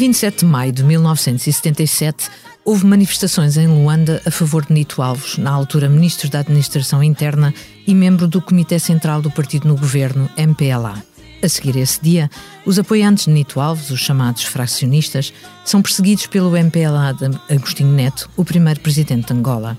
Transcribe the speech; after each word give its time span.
Em 0.00 0.08
27 0.08 0.38
de 0.38 0.44
maio 0.46 0.72
de 0.72 0.82
1977, 0.82 2.30
houve 2.64 2.86
manifestações 2.86 3.58
em 3.58 3.66
Luanda 3.66 4.22
a 4.24 4.30
favor 4.30 4.64
de 4.64 4.72
Nito 4.72 5.02
Alves, 5.02 5.36
na 5.36 5.50
altura 5.50 5.90
ministro 5.90 6.30
da 6.30 6.38
Administração 6.38 7.02
Interna 7.02 7.52
e 7.86 7.94
membro 7.94 8.26
do 8.26 8.40
Comitê 8.40 8.78
Central 8.78 9.20
do 9.20 9.30
partido 9.30 9.68
no 9.68 9.76
governo, 9.76 10.26
MPLA. 10.38 11.04
A 11.42 11.48
seguir 11.50 11.76
esse 11.76 12.00
dia, 12.00 12.30
os 12.64 12.78
apoiantes 12.78 13.26
de 13.26 13.30
Nito 13.30 13.60
Alves, 13.60 13.90
os 13.90 14.00
chamados 14.00 14.42
fracionistas, 14.42 15.34
são 15.66 15.82
perseguidos 15.82 16.26
pelo 16.28 16.56
MPLA 16.56 17.12
de 17.12 17.54
Agostinho 17.54 17.92
Neto, 17.92 18.30
o 18.38 18.42
primeiro 18.42 18.80
presidente 18.80 19.26
de 19.26 19.34
Angola. 19.34 19.76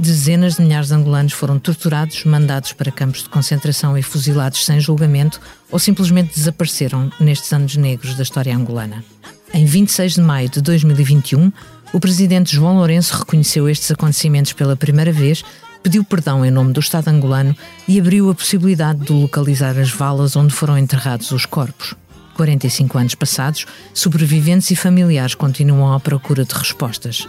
Dezenas 0.00 0.54
de 0.54 0.62
milhares 0.62 0.88
de 0.88 0.94
angolanos 0.94 1.32
foram 1.32 1.58
torturados, 1.58 2.24
mandados 2.24 2.72
para 2.72 2.92
campos 2.92 3.24
de 3.24 3.28
concentração 3.28 3.98
e 3.98 4.02
fuzilados 4.02 4.64
sem 4.64 4.78
julgamento 4.78 5.40
ou 5.72 5.78
simplesmente 5.80 6.36
desapareceram 6.36 7.10
nestes 7.18 7.52
anos 7.52 7.74
negros 7.74 8.14
da 8.14 8.22
história 8.22 8.56
angolana. 8.56 9.04
Em 9.52 9.64
26 9.64 10.14
de 10.14 10.20
maio 10.20 10.48
de 10.48 10.62
2021, 10.62 11.50
o 11.92 11.98
presidente 11.98 12.54
João 12.54 12.76
Lourenço 12.76 13.18
reconheceu 13.18 13.68
estes 13.68 13.90
acontecimentos 13.90 14.52
pela 14.52 14.76
primeira 14.76 15.10
vez, 15.10 15.42
pediu 15.82 16.04
perdão 16.04 16.46
em 16.46 16.50
nome 16.50 16.72
do 16.72 16.78
Estado 16.78 17.08
angolano 17.08 17.56
e 17.88 17.98
abriu 17.98 18.30
a 18.30 18.34
possibilidade 18.36 19.00
de 19.00 19.12
localizar 19.12 19.76
as 19.76 19.90
valas 19.90 20.36
onde 20.36 20.54
foram 20.54 20.78
enterrados 20.78 21.32
os 21.32 21.44
corpos. 21.44 21.96
45 22.36 22.98
anos 22.98 23.14
passados, 23.16 23.66
sobreviventes 23.92 24.70
e 24.70 24.76
familiares 24.76 25.34
continuam 25.34 25.92
à 25.92 25.98
procura 25.98 26.44
de 26.44 26.54
respostas. 26.54 27.26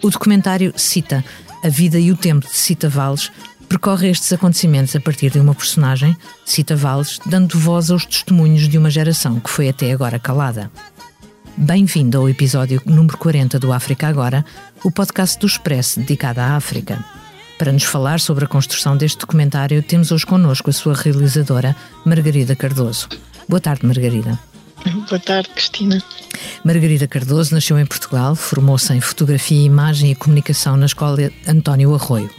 O 0.00 0.10
documentário 0.10 0.72
cita 0.76 1.24
a 1.64 1.68
vida 1.70 1.98
e 1.98 2.12
o 2.12 2.16
tempo 2.16 2.46
de 2.46 2.52
Cita 2.52 2.90
Valles 2.90 3.32
percorre 3.70 4.10
estes 4.10 4.30
acontecimentos 4.34 4.94
a 4.94 5.00
partir 5.00 5.30
de 5.30 5.40
uma 5.40 5.54
personagem, 5.54 6.14
Cita 6.44 6.76
Valles, 6.76 7.18
dando 7.24 7.58
voz 7.58 7.90
aos 7.90 8.04
testemunhos 8.04 8.68
de 8.68 8.76
uma 8.76 8.90
geração 8.90 9.40
que 9.40 9.48
foi 9.48 9.70
até 9.70 9.90
agora 9.90 10.18
calada. 10.18 10.70
Bem-vindo 11.56 12.18
ao 12.18 12.28
episódio 12.28 12.82
número 12.84 13.16
40 13.16 13.58
do 13.58 13.72
África 13.72 14.06
Agora, 14.06 14.44
o 14.84 14.90
podcast 14.90 15.38
do 15.38 15.46
Expresso 15.46 16.00
dedicado 16.00 16.40
à 16.40 16.54
África. 16.54 17.02
Para 17.56 17.72
nos 17.72 17.84
falar 17.84 18.20
sobre 18.20 18.44
a 18.44 18.48
construção 18.48 18.94
deste 18.94 19.20
documentário, 19.20 19.82
temos 19.82 20.12
hoje 20.12 20.26
connosco 20.26 20.68
a 20.68 20.72
sua 20.72 20.92
realizadora, 20.92 21.74
Margarida 22.04 22.54
Cardoso. 22.54 23.08
Boa 23.48 23.60
tarde, 23.60 23.86
Margarida. 23.86 24.38
Boa 25.08 25.20
tarde, 25.20 25.50
Cristina. 25.50 26.02
Margarida 26.64 27.06
Cardoso 27.06 27.54
nasceu 27.54 27.78
em 27.78 27.86
Portugal, 27.86 28.34
formou-se 28.34 28.92
em 28.92 29.00
Fotografia, 29.00 29.64
Imagem 29.64 30.10
e 30.10 30.14
Comunicação 30.14 30.76
na 30.76 30.86
Escola 30.86 31.30
António 31.46 31.94
Arroio. 31.94 32.30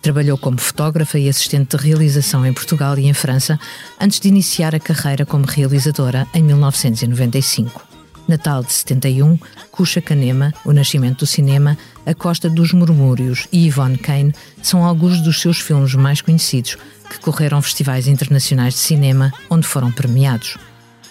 Trabalhou 0.00 0.36
como 0.36 0.60
fotógrafa 0.60 1.18
e 1.18 1.28
assistente 1.28 1.76
de 1.76 1.82
realização 1.82 2.44
em 2.44 2.52
Portugal 2.52 2.98
e 2.98 3.06
em 3.06 3.14
França, 3.14 3.58
antes 4.00 4.18
de 4.18 4.28
iniciar 4.28 4.74
a 4.74 4.80
carreira 4.80 5.24
como 5.24 5.46
realizadora 5.46 6.26
em 6.34 6.42
1995. 6.42 7.86
Natal 8.26 8.62
de 8.62 8.72
71, 8.72 9.38
Cuxa 9.70 10.00
Canema, 10.00 10.52
O 10.64 10.72
Nascimento 10.72 11.20
do 11.20 11.26
Cinema, 11.26 11.76
A 12.04 12.14
Costa 12.14 12.48
dos 12.48 12.72
Murmúrios 12.72 13.46
e 13.52 13.66
Yvonne 13.66 13.98
Kane 13.98 14.34
são 14.62 14.84
alguns 14.84 15.20
dos 15.20 15.40
seus 15.40 15.60
filmes 15.60 15.94
mais 15.94 16.20
conhecidos 16.20 16.76
que 17.08 17.20
correram 17.20 17.60
festivais 17.60 18.08
internacionais 18.08 18.74
de 18.74 18.80
cinema 18.80 19.32
onde 19.50 19.66
foram 19.66 19.92
premiados. 19.92 20.56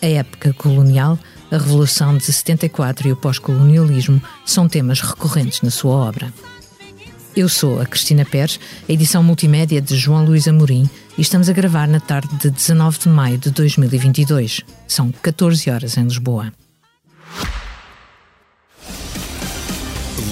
A 0.02 0.07
época 0.07 0.52
colonial, 0.53 1.19
a 1.52 1.57
Revolução 1.57 2.17
de 2.17 2.23
74 2.23 3.07
e 3.07 3.11
o 3.11 3.16
pós-colonialismo 3.16 4.19
são 4.44 4.67
temas 4.67 4.99
recorrentes 4.99 5.61
na 5.61 5.69
sua 5.69 5.94
obra. 5.94 6.33
Eu 7.35 7.47
sou 7.47 7.79
a 7.79 7.85
Cristina 7.85 8.25
Pérez, 8.25 8.59
a 8.89 8.91
edição 8.91 9.22
multimédia 9.22 9.79
de 9.79 9.95
João 9.95 10.25
Luís 10.25 10.47
Amorim, 10.47 10.89
e 11.17 11.22
estamos 11.22 11.50
a 11.50 11.53
gravar 11.53 11.88
na 11.88 12.00
tarde 12.00 12.35
de 12.38 12.50
19 12.50 13.00
de 13.00 13.09
maio 13.09 13.38
de 13.38 13.51
2022. 13.51 14.62
São 14.88 15.12
14 15.12 15.69
horas 15.69 15.95
em 15.97 16.03
Lisboa. 16.03 16.51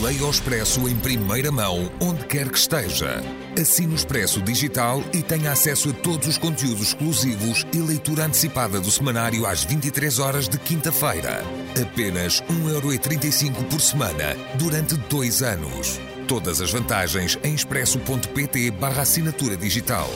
Leia 0.01 0.25
o 0.25 0.29
Expresso 0.29 0.89
em 0.89 0.95
primeira 0.95 1.51
mão, 1.51 1.91
onde 1.99 2.25
quer 2.25 2.49
que 2.49 2.57
esteja. 2.57 3.21
Assine 3.59 3.93
o 3.93 3.95
Expresso 3.95 4.41
Digital 4.41 5.03
e 5.13 5.21
tenha 5.21 5.51
acesso 5.51 5.89
a 5.89 5.93
todos 5.93 6.27
os 6.27 6.37
conteúdos 6.37 6.89
exclusivos 6.89 7.67
e 7.73 7.77
leitura 7.77 8.25
antecipada 8.25 8.79
do 8.79 8.89
semanário 8.89 9.45
às 9.45 9.65
23 9.65 10.19
horas 10.19 10.47
de 10.47 10.57
quinta-feira. 10.57 11.43
Apenas 11.81 12.41
1,35€ 12.43 13.65
por 13.65 13.81
semana, 13.81 14.35
durante 14.55 14.95
dois 14.95 15.41
anos. 15.41 15.99
Todas 16.27 16.61
as 16.61 16.71
vantagens 16.71 17.37
em 17.43 17.53
expresso.pt 17.53 18.71
barra 18.71 19.01
assinatura 19.01 19.57
digital. 19.57 20.09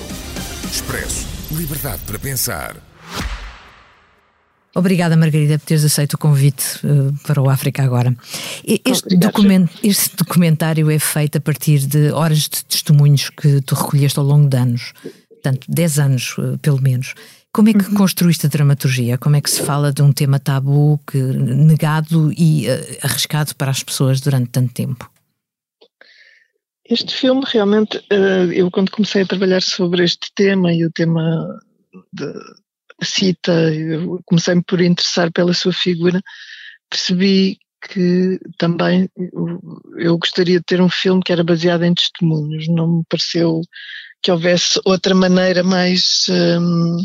Expresso. 0.71 1.27
Liberdade 1.51 2.01
para 2.05 2.19
pensar. 2.19 2.92
Obrigada, 4.75 5.15
Margarida, 5.15 5.59
por 5.59 5.67
teres 5.67 5.83
aceito 5.83 6.15
o 6.15 6.17
convite 6.17 6.63
uh, 6.83 7.13
para 7.27 7.39
o 7.39 7.47
África 7.47 7.83
Agora. 7.83 8.15
Este, 8.65 9.15
document, 9.17 9.67
este, 9.83 10.15
documentário 10.15 10.89
é 10.89 10.97
feito 10.97 11.37
a 11.37 11.41
partir 11.41 11.85
de 11.85 12.11
horas 12.11 12.49
de 12.49 12.65
testemunhos 12.65 13.29
que 13.29 13.61
tu 13.61 13.75
recolheste 13.75 14.17
ao 14.17 14.25
longo 14.25 14.49
de 14.49 14.57
anos, 14.57 14.93
portanto, 15.29 15.67
10 15.69 15.99
anos 15.99 16.35
uh, 16.39 16.57
pelo 16.57 16.81
menos. 16.81 17.13
Como 17.51 17.69
é 17.69 17.73
que 17.73 17.85
uhum. 17.85 17.93
construíste 17.93 18.47
a 18.47 18.49
dramaturgia? 18.49 19.19
Como 19.19 19.35
é 19.35 19.41
que 19.41 19.51
se 19.51 19.61
fala 19.61 19.93
de 19.93 20.01
um 20.01 20.11
tema 20.11 20.39
tabu, 20.39 20.99
que, 21.05 21.19
negado 21.19 22.33
e 22.35 22.65
uh, 22.67 22.97
arriscado 23.03 23.55
para 23.55 23.69
as 23.69 23.83
pessoas 23.83 24.21
durante 24.21 24.49
tanto 24.49 24.73
tempo? 24.73 25.07
Este 26.83 27.13
filme 27.13 27.43
realmente, 27.45 28.03
eu 28.53 28.69
quando 28.69 28.91
comecei 28.91 29.21
a 29.21 29.25
trabalhar 29.25 29.61
sobre 29.61 30.03
este 30.03 30.29
tema 30.35 30.73
e 30.73 30.83
o 30.83 30.91
tema 30.91 31.47
de, 32.11 32.25
cita, 33.03 33.51
eu 33.51 34.19
comecei-me 34.25 34.63
por 34.63 34.81
interessar 34.81 35.31
pela 35.31 35.53
sua 35.53 35.73
figura, 35.73 36.21
percebi 36.89 37.57
que 37.89 38.39
também 38.57 39.09
eu 39.97 40.17
gostaria 40.17 40.59
de 40.59 40.65
ter 40.65 40.81
um 40.81 40.89
filme 40.89 41.21
que 41.23 41.31
era 41.31 41.43
baseado 41.43 41.83
em 41.83 41.93
testemunhos, 41.93 42.67
não 42.67 42.97
me 42.97 43.03
pareceu 43.09 43.61
que 44.21 44.31
houvesse 44.31 44.79
outra 44.85 45.13
maneira 45.13 45.63
mais, 45.63 46.27
hum, 46.29 46.97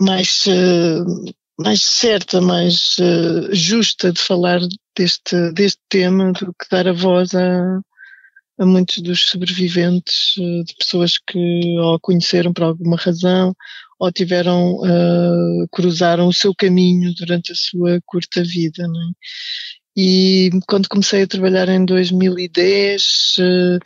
mais, 0.00 0.44
hum, 0.48 1.24
mais 1.58 1.82
certa, 1.82 2.40
mais 2.40 2.96
hum, 2.98 3.48
justa 3.52 4.12
de 4.12 4.20
falar 4.20 4.60
deste, 4.96 5.52
deste 5.52 5.80
tema 5.88 6.32
do 6.32 6.52
que 6.52 6.68
dar 6.70 6.88
a 6.88 6.92
voz 6.92 7.32
a, 7.34 7.80
a 8.58 8.66
muitos 8.66 8.98
dos 9.02 9.28
sobreviventes, 9.28 10.34
de 10.36 10.74
pessoas 10.76 11.16
que 11.18 11.78
ou 11.78 12.00
conheceram 12.00 12.52
por 12.52 12.64
alguma 12.64 12.96
razão 12.96 13.54
ou 13.98 14.12
tiveram, 14.12 14.74
uh, 14.74 15.68
cruzaram 15.72 16.28
o 16.28 16.32
seu 16.32 16.54
caminho 16.54 17.14
durante 17.14 17.52
a 17.52 17.54
sua 17.54 18.00
curta 18.04 18.42
vida. 18.42 18.84
É? 18.84 19.66
E 19.98 20.50
quando 20.68 20.88
comecei 20.88 21.22
a 21.22 21.26
trabalhar 21.26 21.68
em 21.68 21.84
2010, 21.84 23.02
uh, 23.38 23.76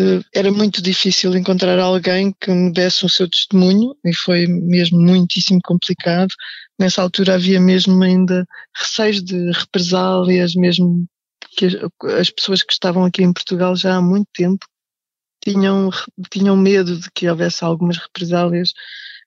uh, 0.00 0.24
era 0.34 0.50
muito 0.50 0.82
difícil 0.82 1.34
encontrar 1.36 1.78
alguém 1.78 2.34
que 2.40 2.50
me 2.50 2.72
desse 2.72 3.06
o 3.06 3.08
seu 3.08 3.28
testemunho 3.28 3.94
e 4.04 4.12
foi 4.12 4.46
mesmo 4.48 5.00
muitíssimo 5.00 5.60
complicado. 5.62 6.34
Nessa 6.78 7.02
altura 7.02 7.34
havia 7.34 7.60
mesmo 7.60 8.02
ainda 8.02 8.44
receios 8.76 9.22
de 9.22 9.52
represálias, 9.52 10.54
mesmo 10.56 11.06
que 11.56 11.66
as, 11.66 11.74
as 12.18 12.30
pessoas 12.30 12.62
que 12.62 12.72
estavam 12.72 13.04
aqui 13.04 13.22
em 13.22 13.32
Portugal 13.32 13.76
já 13.76 13.96
há 13.96 14.02
muito 14.02 14.28
tempo 14.34 14.66
tinham, 15.42 15.90
tinham 16.30 16.56
medo 16.56 16.98
de 16.98 17.08
que 17.12 17.28
houvesse 17.28 17.64
algumas 17.64 17.96
represálias 17.96 18.72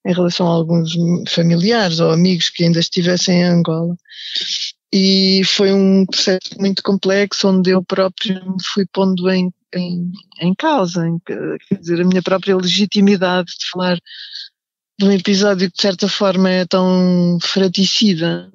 em 0.06 0.14
relação 0.14 0.47
a 0.47 0.52
alguns 0.52 0.94
familiares 1.30 2.00
ou 2.00 2.12
amigos 2.12 2.50
que 2.50 2.64
ainda 2.64 2.80
estivessem 2.80 3.39
em 3.39 3.44
Angola. 3.44 3.95
E 4.92 5.42
foi 5.45 5.74
um 5.74 6.06
processo 6.06 6.56
muito 6.60 6.83
complexo 6.83 7.48
onde 7.48 7.72
eu 7.72 7.83
próprio 7.83 8.36
me 8.36 8.63
fui 8.74 8.86
pondo 8.94 9.30
em, 9.30 9.51
em, 9.74 10.12
em 10.39 10.54
causa, 10.54 11.07
em, 11.07 11.18
quer 11.19 11.80
dizer, 11.80 12.01
a 12.01 12.06
minha 12.06 12.22
própria 12.22 12.56
legitimidade 12.56 13.48
de 13.48 13.69
falar 13.72 13.98
de 15.00 15.06
um 15.06 15.12
episódio 15.12 15.69
que 15.72 15.77
de 15.77 15.81
certa 15.81 16.07
forma 16.07 16.50
é 16.50 16.66
tão 16.66 17.39
fraticida 17.42 18.51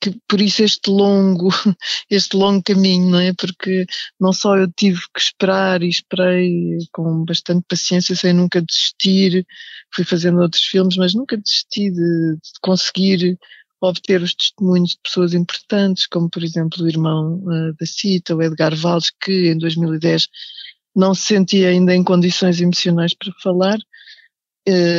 Que 0.00 0.14
por 0.28 0.40
isso 0.40 0.62
este 0.62 0.90
longo, 0.90 1.48
este 2.10 2.36
longo 2.36 2.62
caminho, 2.62 3.10
não 3.10 3.18
é? 3.20 3.32
Porque 3.32 3.86
não 4.20 4.32
só 4.32 4.56
eu 4.56 4.70
tive 4.72 5.00
que 5.12 5.20
esperar 5.20 5.82
e 5.82 5.88
esperei 5.88 6.78
com 6.92 7.24
bastante 7.24 7.64
paciência 7.68 8.14
sem 8.14 8.32
nunca 8.32 8.62
desistir, 8.62 9.46
fui 9.94 10.04
fazendo 10.04 10.40
outros 10.40 10.64
filmes, 10.64 10.96
mas 10.96 11.14
nunca 11.14 11.36
desisti 11.36 11.90
de, 11.90 12.36
de 12.36 12.60
conseguir 12.62 13.38
obter 13.80 14.22
os 14.22 14.34
testemunhos 14.34 14.90
de 14.90 14.98
pessoas 15.02 15.34
importantes, 15.34 16.06
como 16.06 16.30
por 16.30 16.42
exemplo 16.42 16.82
o 16.82 16.88
irmão 16.88 17.42
uh, 17.44 17.74
da 17.78 17.86
Cita, 17.86 18.34
o 18.34 18.42
Edgar 18.42 18.74
Valles, 18.74 19.10
que 19.10 19.50
em 19.50 19.58
2010 19.58 20.28
não 20.94 21.14
se 21.14 21.22
sentia 21.22 21.68
ainda 21.68 21.94
em 21.94 22.04
condições 22.04 22.60
emocionais 22.60 23.14
para 23.14 23.32
falar, 23.42 23.78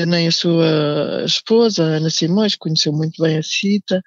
nem 0.08 0.28
a 0.28 0.32
sua 0.32 1.24
esposa, 1.26 1.84
Ana 1.84 2.10
Simões, 2.10 2.56
conheceu 2.56 2.94
muito 2.94 3.22
bem 3.22 3.38
a 3.38 3.44
Cita, 3.44 4.02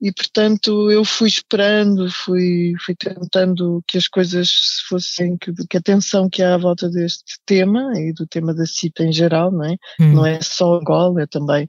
e 0.00 0.12
portanto 0.12 0.90
eu 0.90 1.04
fui 1.04 1.28
esperando, 1.28 2.10
fui, 2.10 2.72
fui 2.84 2.94
tentando 2.94 3.82
que 3.86 3.98
as 3.98 4.06
coisas 4.06 4.48
fossem, 4.88 5.36
que, 5.36 5.52
que 5.68 5.76
a 5.76 5.80
atenção 5.80 6.30
que 6.30 6.42
há 6.42 6.54
à 6.54 6.58
volta 6.58 6.88
deste 6.88 7.38
tema 7.44 7.92
e 7.96 8.12
do 8.12 8.26
tema 8.26 8.54
da 8.54 8.64
CITA 8.64 9.04
em 9.04 9.12
geral, 9.12 9.50
não 9.50 9.64
é? 9.64 9.76
Hum. 10.00 10.14
Não 10.14 10.26
é 10.26 10.40
só 10.40 10.78
Angola, 10.78 11.22
é 11.22 11.26
também 11.26 11.66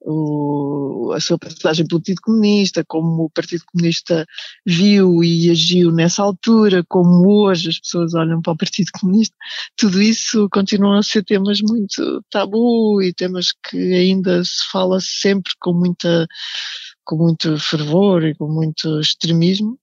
o, 0.00 1.12
a 1.14 1.20
sua 1.20 1.38
passagem 1.38 1.86
pelo 1.86 2.00
Partido 2.00 2.20
Comunista, 2.22 2.84
como 2.86 3.24
o 3.24 3.30
Partido 3.30 3.64
Comunista 3.72 4.26
viu 4.64 5.24
e 5.24 5.50
agiu 5.50 5.90
nessa 5.90 6.22
altura, 6.22 6.84
como 6.88 7.28
hoje 7.28 7.70
as 7.70 7.80
pessoas 7.80 8.14
olham 8.14 8.40
para 8.40 8.52
o 8.52 8.56
Partido 8.56 8.90
Comunista, 9.00 9.34
tudo 9.76 10.00
isso 10.00 10.48
continuam 10.52 10.98
a 10.98 11.02
ser 11.02 11.24
temas 11.24 11.60
muito 11.60 12.22
tabu 12.30 13.02
e 13.02 13.12
temas 13.12 13.48
que 13.68 13.94
ainda 13.94 14.44
se 14.44 14.70
fala 14.70 15.00
sempre 15.00 15.52
com 15.60 15.72
muita 15.72 16.28
com 17.04 17.16
muito 17.16 17.58
fervor 17.58 18.24
e 18.24 18.34
com 18.34 18.48
muito 18.48 19.00
extremismo. 19.00 19.78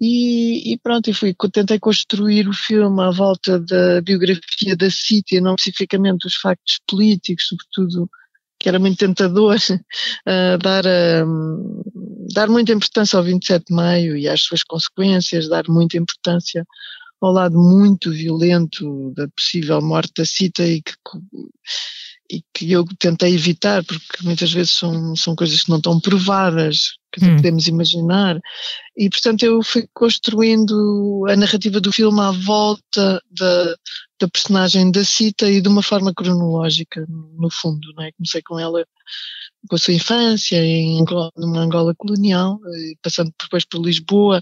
E, 0.00 0.72
e, 0.72 0.78
pronto, 0.78 1.10
e 1.10 1.14
fui, 1.14 1.34
tentei 1.52 1.78
construir 1.78 2.48
o 2.48 2.52
filme 2.52 3.02
à 3.02 3.10
volta 3.10 3.60
da 3.60 4.00
biografia 4.00 4.76
da 4.76 4.90
City, 4.90 5.40
não 5.40 5.54
especificamente 5.54 6.24
dos 6.24 6.34
factos 6.34 6.80
políticos, 6.88 7.46
sobretudo, 7.46 8.10
que 8.58 8.68
era 8.68 8.78
muito 8.78 8.98
tentador 8.98 9.56
uh, 9.56 10.58
dar, 10.58 10.84
uh, 10.84 11.84
dar 12.34 12.48
muita 12.48 12.72
importância 12.72 13.16
ao 13.16 13.22
27 13.24 13.66
de 13.66 13.74
Maio 13.74 14.16
e 14.16 14.28
às 14.28 14.42
suas 14.42 14.64
consequências, 14.64 15.48
dar 15.48 15.64
muita 15.68 15.98
importância 15.98 16.66
ao 17.20 17.32
lado 17.32 17.56
muito 17.56 18.10
violento 18.10 19.12
da 19.14 19.28
possível 19.28 19.80
morte 19.80 20.12
da 20.16 20.24
Cita 20.24 20.66
e 20.66 20.82
que 20.82 20.92
e 22.32 22.42
que 22.54 22.72
eu 22.72 22.82
tentei 22.98 23.34
evitar, 23.34 23.84
porque 23.84 24.22
muitas 24.22 24.50
vezes 24.50 24.70
são, 24.70 25.14
são 25.14 25.36
coisas 25.36 25.62
que 25.62 25.68
não 25.68 25.76
estão 25.76 26.00
provadas, 26.00 26.94
que 27.12 27.22
hum. 27.22 27.36
podemos 27.36 27.66
imaginar. 27.66 28.40
E, 28.96 29.10
portanto, 29.10 29.42
eu 29.42 29.62
fui 29.62 29.86
construindo 29.92 31.26
a 31.28 31.36
narrativa 31.36 31.78
do 31.78 31.92
filme 31.92 32.20
à 32.20 32.30
volta 32.30 33.22
da, 33.30 33.74
da 34.18 34.28
personagem 34.28 34.90
da 34.90 35.04
Cita 35.04 35.50
e 35.50 35.60
de 35.60 35.68
uma 35.68 35.82
forma 35.82 36.14
cronológica, 36.14 37.04
no 37.06 37.50
fundo. 37.50 37.92
Não 37.94 38.04
é? 38.04 38.12
Comecei 38.12 38.40
com 38.40 38.58
ela, 38.58 38.82
com 39.68 39.76
a 39.76 39.78
sua 39.78 39.92
infância, 39.92 40.56
em 40.56 41.02
Angola, 41.02 41.30
numa 41.36 41.60
Angola 41.60 41.94
colonial, 41.94 42.58
passando 43.02 43.30
depois 43.38 43.66
por 43.66 43.84
Lisboa, 43.84 44.40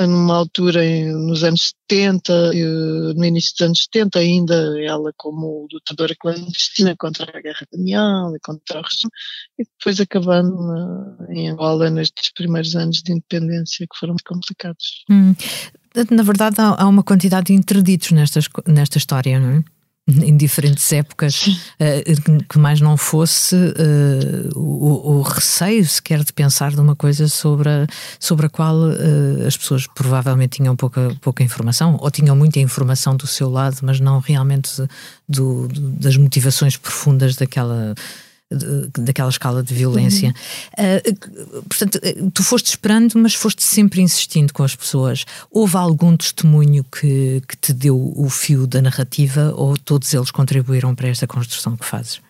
numa 0.00 0.36
altura 0.36 0.82
nos 1.12 1.44
anos 1.44 1.74
70, 1.88 2.32
eh, 2.54 3.14
no 3.14 3.24
início 3.24 3.52
dos 3.52 3.66
anos 3.66 3.82
70 3.92 4.18
ainda, 4.18 4.54
ela 4.82 5.12
como 5.16 5.68
lutadora 5.70 6.14
clandestina 6.18 6.96
contra 6.96 7.30
a 7.36 7.40
guerra 7.40 7.66
colonial 7.70 8.34
e 8.34 8.40
contra 8.40 8.80
o 8.80 8.82
regime, 8.82 9.10
e 9.58 9.64
depois 9.64 10.00
acabando 10.00 10.56
em 11.30 11.48
Angola 11.48 11.90
nestes 11.90 12.32
primeiros 12.32 12.74
anos 12.74 13.02
de 13.02 13.12
independência 13.12 13.86
que 13.86 13.98
foram 13.98 14.16
complicados. 14.26 15.04
Hum. 15.10 15.34
Na 16.10 16.22
verdade, 16.22 16.56
há, 16.58 16.86
uma 16.88 17.02
quantidade 17.02 17.48
de 17.48 17.52
interditos 17.52 18.12
nestas, 18.12 18.48
nesta 18.66 18.96
história, 18.96 19.38
não 19.38 19.58
é? 19.58 19.64
Em 20.08 20.36
diferentes 20.36 20.92
épocas, 20.92 21.46
uh, 21.46 22.42
que 22.48 22.58
mais 22.58 22.80
não 22.80 22.96
fosse 22.96 23.54
uh, 23.54 24.58
o, 24.58 25.18
o, 25.18 25.22
receio 25.22 25.86
sequer 25.86 26.24
de 26.24 26.32
pensar 26.32 26.72
numa 26.72 26.96
coisa 26.96 27.28
sobre 27.28 27.68
a, 27.68 27.86
sobre 28.18 28.46
a 28.46 28.48
qual 28.48 28.74
uh, 28.76 29.46
as 29.46 29.56
pessoas 29.56 29.86
provavelmente 29.86 30.56
tinham 30.56 30.74
pouca, 30.74 31.16
pouca 31.20 31.44
informação, 31.44 31.96
ou 32.00 32.10
tinham 32.10 32.34
muita 32.34 32.58
informação 32.58 33.16
do 33.16 33.28
seu 33.28 33.48
lado, 33.48 33.78
mas 33.82 34.00
não 34.00 34.18
realmente 34.18 34.70
do, 35.28 35.68
do, 35.68 35.90
das 35.92 36.16
motivações 36.16 36.76
profundas 36.76 37.36
daquela 37.36 37.94
daquela 38.98 39.30
escala 39.30 39.62
de 39.62 39.74
violência. 39.74 40.34
Uhum. 40.78 40.84
Uh, 40.84 41.62
portanto, 41.62 42.00
tu 42.32 42.42
foste 42.42 42.66
esperando, 42.66 43.18
mas 43.18 43.34
foste 43.34 43.62
sempre 43.62 44.00
insistindo 44.00 44.52
com 44.52 44.62
as 44.62 44.74
pessoas. 44.74 45.24
Houve 45.50 45.76
algum 45.76 46.16
testemunho 46.16 46.84
que, 46.84 47.42
que 47.46 47.56
te 47.56 47.72
deu 47.72 48.12
o 48.16 48.28
fio 48.28 48.66
da 48.66 48.82
narrativa 48.82 49.52
ou 49.56 49.76
todos 49.76 50.12
eles 50.12 50.30
contribuíram 50.30 50.94
para 50.94 51.08
esta 51.08 51.26
construção 51.26 51.76
que 51.76 51.84
fazes? 51.84 52.20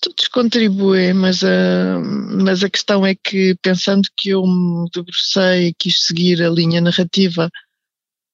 Todos 0.00 0.28
contribuem, 0.28 1.14
mas 1.14 1.42
a, 1.42 1.98
mas 2.42 2.62
a 2.62 2.68
questão 2.68 3.06
é 3.06 3.14
que, 3.14 3.56
pensando 3.62 4.06
que 4.16 4.30
eu 4.30 4.46
me 4.46 4.88
debrucei 4.94 5.68
e 5.68 5.74
quis 5.74 6.04
seguir 6.04 6.42
a 6.42 6.50
linha 6.50 6.80
narrativa 6.80 7.50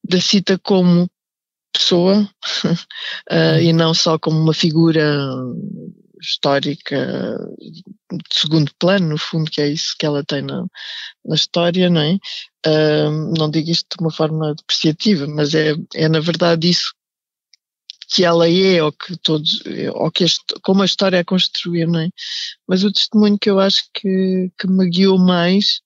da 0.08 0.20
Cita 0.20 0.58
como 0.58 1.08
pessoa 1.72 2.28
uh, 3.30 3.60
e 3.62 3.72
não 3.72 3.94
só 3.94 4.18
como 4.18 4.38
uma 4.40 4.52
figura 4.52 5.24
histórica 6.20 7.38
de 8.10 8.22
segundo 8.32 8.72
plano, 8.78 9.10
no 9.10 9.18
fundo, 9.18 9.50
que 9.50 9.60
é 9.60 9.68
isso 9.68 9.94
que 9.98 10.06
ela 10.06 10.24
tem 10.24 10.42
na, 10.42 10.64
na 11.24 11.34
história, 11.34 11.88
não 11.90 12.00
é? 12.00 12.18
Uh, 12.66 13.32
não 13.38 13.50
digo 13.50 13.70
isto 13.70 13.86
de 13.96 14.04
uma 14.04 14.12
forma 14.12 14.54
depreciativa, 14.54 15.26
mas 15.26 15.54
é, 15.54 15.74
é 15.94 16.08
na 16.08 16.20
verdade 16.20 16.68
isso 16.68 16.92
que 18.12 18.24
ela 18.24 18.48
é, 18.48 18.82
ou 18.82 18.92
que 18.92 19.16
todos, 19.18 19.62
ou 19.94 20.10
que 20.10 20.24
este, 20.24 20.42
como 20.62 20.82
a 20.82 20.84
história 20.84 21.18
é 21.18 21.24
construir, 21.24 21.86
não 21.86 22.00
é? 22.00 22.08
Mas 22.66 22.82
o 22.82 22.92
testemunho 22.92 23.38
que 23.38 23.48
eu 23.48 23.60
acho 23.60 23.84
que, 23.94 24.50
que 24.58 24.66
me 24.66 24.88
guiou 24.90 25.16
mais 25.16 25.80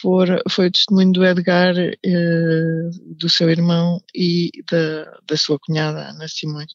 for, 0.00 0.42
foi 0.48 0.68
o 0.68 0.70
testemunho 0.70 1.12
do 1.12 1.24
Edgar, 1.24 1.74
eh, 1.78 2.90
do 3.16 3.28
seu 3.28 3.50
irmão 3.50 4.02
e 4.14 4.50
da, 4.70 5.18
da 5.26 5.36
sua 5.36 5.58
cunhada, 5.58 6.10
Ana 6.10 6.28
Simões 6.28 6.72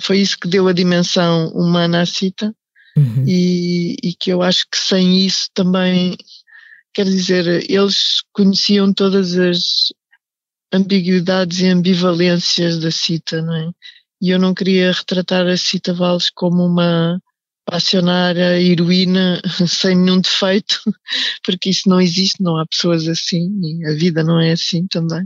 foi 0.00 0.18
isso 0.18 0.38
que 0.38 0.48
deu 0.48 0.68
a 0.68 0.72
dimensão 0.72 1.48
humana 1.48 2.02
à 2.02 2.06
cita 2.06 2.54
uhum. 2.96 3.24
e, 3.26 3.96
e, 4.02 4.14
que 4.14 4.30
eu 4.30 4.42
acho 4.42 4.66
que 4.70 4.78
sem 4.78 5.24
isso 5.24 5.48
também, 5.54 6.16
quer 6.92 7.04
dizer, 7.04 7.70
eles 7.70 8.22
conheciam 8.32 8.92
todas 8.92 9.36
as 9.36 9.92
ambiguidades 10.72 11.60
e 11.60 11.66
ambivalências 11.66 12.78
da 12.80 12.90
cita, 12.90 13.40
não 13.40 13.54
é? 13.54 13.70
E 14.20 14.30
eu 14.30 14.38
não 14.38 14.54
queria 14.54 14.90
retratar 14.90 15.46
a 15.46 15.56
Cita 15.56 15.92
Valles 15.92 16.30
como 16.30 16.64
uma 16.64 17.20
passionária 17.66 18.60
heroína 18.60 19.40
sem 19.68 19.96
nenhum 19.96 20.20
defeito, 20.20 20.80
porque 21.44 21.70
isso 21.70 21.88
não 21.88 22.00
existe, 22.00 22.42
não 22.42 22.56
há 22.56 22.66
pessoas 22.66 23.06
assim, 23.08 23.50
e 23.62 23.86
a 23.86 23.94
vida 23.94 24.24
não 24.24 24.40
é 24.40 24.52
assim 24.52 24.86
também. 24.88 25.24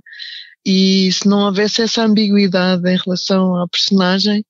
E 0.65 1.11
se 1.13 1.27
não 1.27 1.47
houvesse 1.47 1.83
essa 1.83 2.05
ambiguidade 2.05 2.89
em 2.91 2.97
relação 2.97 3.57
à 3.57 3.67
personagem, 3.69 4.45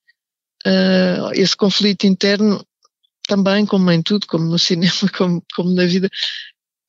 uh, 0.67 1.33
esse 1.35 1.57
conflito 1.57 2.07
interno 2.07 2.65
também, 3.27 3.67
como 3.67 3.91
em 3.91 4.03
tudo, 4.03 4.27
como 4.27 4.45
no 4.45 4.59
cinema, 4.59 4.93
como, 5.17 5.43
como 5.55 5.75
na 5.75 5.87
vida, 5.87 6.09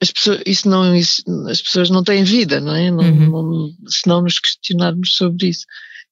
as 0.01 0.11
pessoas, 0.11 0.41
isso 0.45 0.69
não, 0.69 0.95
isso, 0.95 1.21
as 1.49 1.61
pessoas 1.61 1.89
não 1.89 2.03
têm 2.03 2.23
vida, 2.23 2.59
não 2.59 2.75
é? 2.75 2.89
Não, 2.89 3.03
uhum. 3.03 3.29
não, 3.29 3.89
se 3.89 4.07
não 4.07 4.21
nos 4.21 4.39
questionarmos 4.39 5.15
sobre 5.15 5.49
isso. 5.49 5.65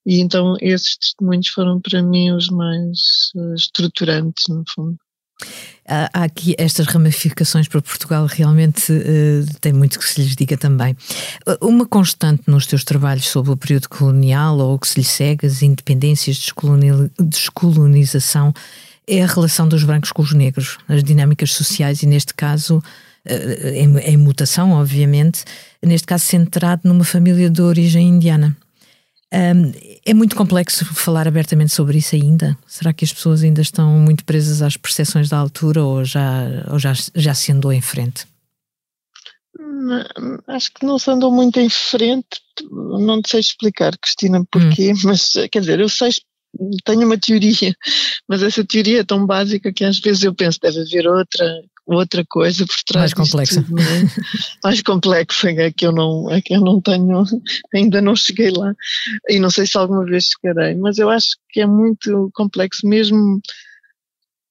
E 0.06 0.20
então 0.20 0.56
esses 0.62 0.98
testemunhos 0.98 1.48
foram 1.50 1.82
para 1.82 2.02
mim 2.02 2.32
os 2.32 2.50
mais 2.50 3.32
uh, 3.36 3.54
estruturantes, 3.56 4.46
no 4.50 4.64
fundo. 4.74 4.98
Há 5.90 6.26
aqui 6.26 6.54
estas 6.58 6.86
ramificações 6.88 7.70
para 7.70 7.82
Portugal, 7.82 8.26
realmente 8.26 8.92
uh, 8.92 9.46
tem 9.62 9.72
muito 9.72 9.98
que 9.98 10.06
se 10.06 10.22
lhes 10.22 10.36
diga 10.36 10.58
também. 10.58 10.98
Uma 11.62 11.86
constante 11.86 12.44
nos 12.48 12.68
teus 12.68 12.84
trabalhos 12.84 13.30
sobre 13.30 13.52
o 13.52 13.58
período 13.58 13.88
colonial 13.88 14.58
ou 14.58 14.76
o 14.76 14.80
que 14.80 14.88
se 14.88 15.00
lhe 15.00 15.06
segue, 15.06 15.48
as 15.48 15.62
independências 15.62 16.36
de 16.36 16.52
descolonização, 17.24 18.54
é 19.08 19.24
a 19.24 19.28
relação 19.28 19.66
dos 19.66 19.86
brancos 19.86 20.12
com 20.12 20.22
os 20.22 20.34
negros, 20.34 20.78
as 20.90 21.02
dinâmicas 21.02 21.54
sociais 21.54 22.04
e, 22.04 22.06
neste 22.06 22.34
caso, 22.34 22.80
uh, 22.80 23.68
em, 23.70 23.98
em 24.00 24.18
mutação, 24.18 24.72
obviamente, 24.72 25.46
neste 25.82 26.06
caso 26.06 26.26
centrado 26.26 26.82
numa 26.84 27.06
família 27.06 27.50
de 27.50 27.62
origem 27.62 28.10
indiana. 28.10 28.58
Um, 29.34 29.74
é 30.06 30.14
muito 30.14 30.36
complexo 30.36 30.86
falar 30.86 31.28
abertamente 31.28 31.74
sobre 31.74 31.98
isso 31.98 32.16
ainda. 32.16 32.58
Será 32.66 32.94
que 32.94 33.04
as 33.04 33.12
pessoas 33.12 33.44
ainda 33.44 33.62
estão 33.62 33.92
muito 34.00 34.24
presas 34.24 34.62
às 34.62 34.78
percepções 34.78 35.30
da 35.30 35.38
altura 35.38 35.84
ou 35.84 36.06
já, 36.06 36.66
ou 36.72 36.80
já, 36.80 36.94
já 37.14 37.34
se 37.34 37.52
andou 37.52 37.74
em 37.74 37.82
frente? 37.82 38.26
Não, 39.60 40.06
acho 40.48 40.74
que 40.74 40.86
não 40.86 40.98
se 40.98 41.12
andou 41.12 41.32
muito 41.32 41.60
em 41.60 41.70
frente. 41.70 42.42
Não 42.72 43.22
sei 43.26 43.42
explicar, 43.42 43.98
Cristina, 43.98 44.44
porquê, 44.50 44.94
hum. 44.94 45.02
mas 45.04 45.34
quer 45.52 45.60
dizer, 45.60 45.80
eu 45.80 45.90
sei, 45.90 46.12
tenho 46.86 47.06
uma 47.06 47.18
teoria, 47.18 47.76
mas 48.28 48.42
essa 48.42 48.64
teoria 48.64 49.02
é 49.02 49.04
tão 49.04 49.26
básica 49.26 49.74
que 49.74 49.84
às 49.84 50.00
vezes 50.00 50.24
eu 50.24 50.34
penso 50.34 50.60
deve 50.62 50.82
haver 50.82 51.08
outra 51.08 51.46
outra 51.96 52.26
coisa 52.28 52.66
por 52.66 52.76
trás. 52.86 53.14
Mais 53.14 53.14
complexa. 53.14 53.64
Tudo, 53.64 53.80
é? 53.80 53.84
Mais 54.64 54.82
complexa, 54.82 55.50
é 55.52 55.72
que 55.72 55.86
eu 55.86 55.92
não, 55.92 56.30
é 56.30 56.42
que 56.42 56.54
eu 56.54 56.62
não 56.62 56.82
tenho, 56.82 57.24
ainda 57.74 58.02
não 58.02 58.16
cheguei 58.16 58.52
lá 58.52 58.74
e 59.30 59.40
não 59.40 59.50
sei 59.50 59.66
se 59.66 59.78
alguma 59.78 60.06
vez 60.06 60.26
chegarei, 60.26 60.76
mas 60.76 60.98
eu 60.98 61.10
acho 61.10 61.38
que 61.50 61.62
é 61.62 61.66
muito 61.66 62.30
complexo 62.34 62.86
mesmo 62.88 63.42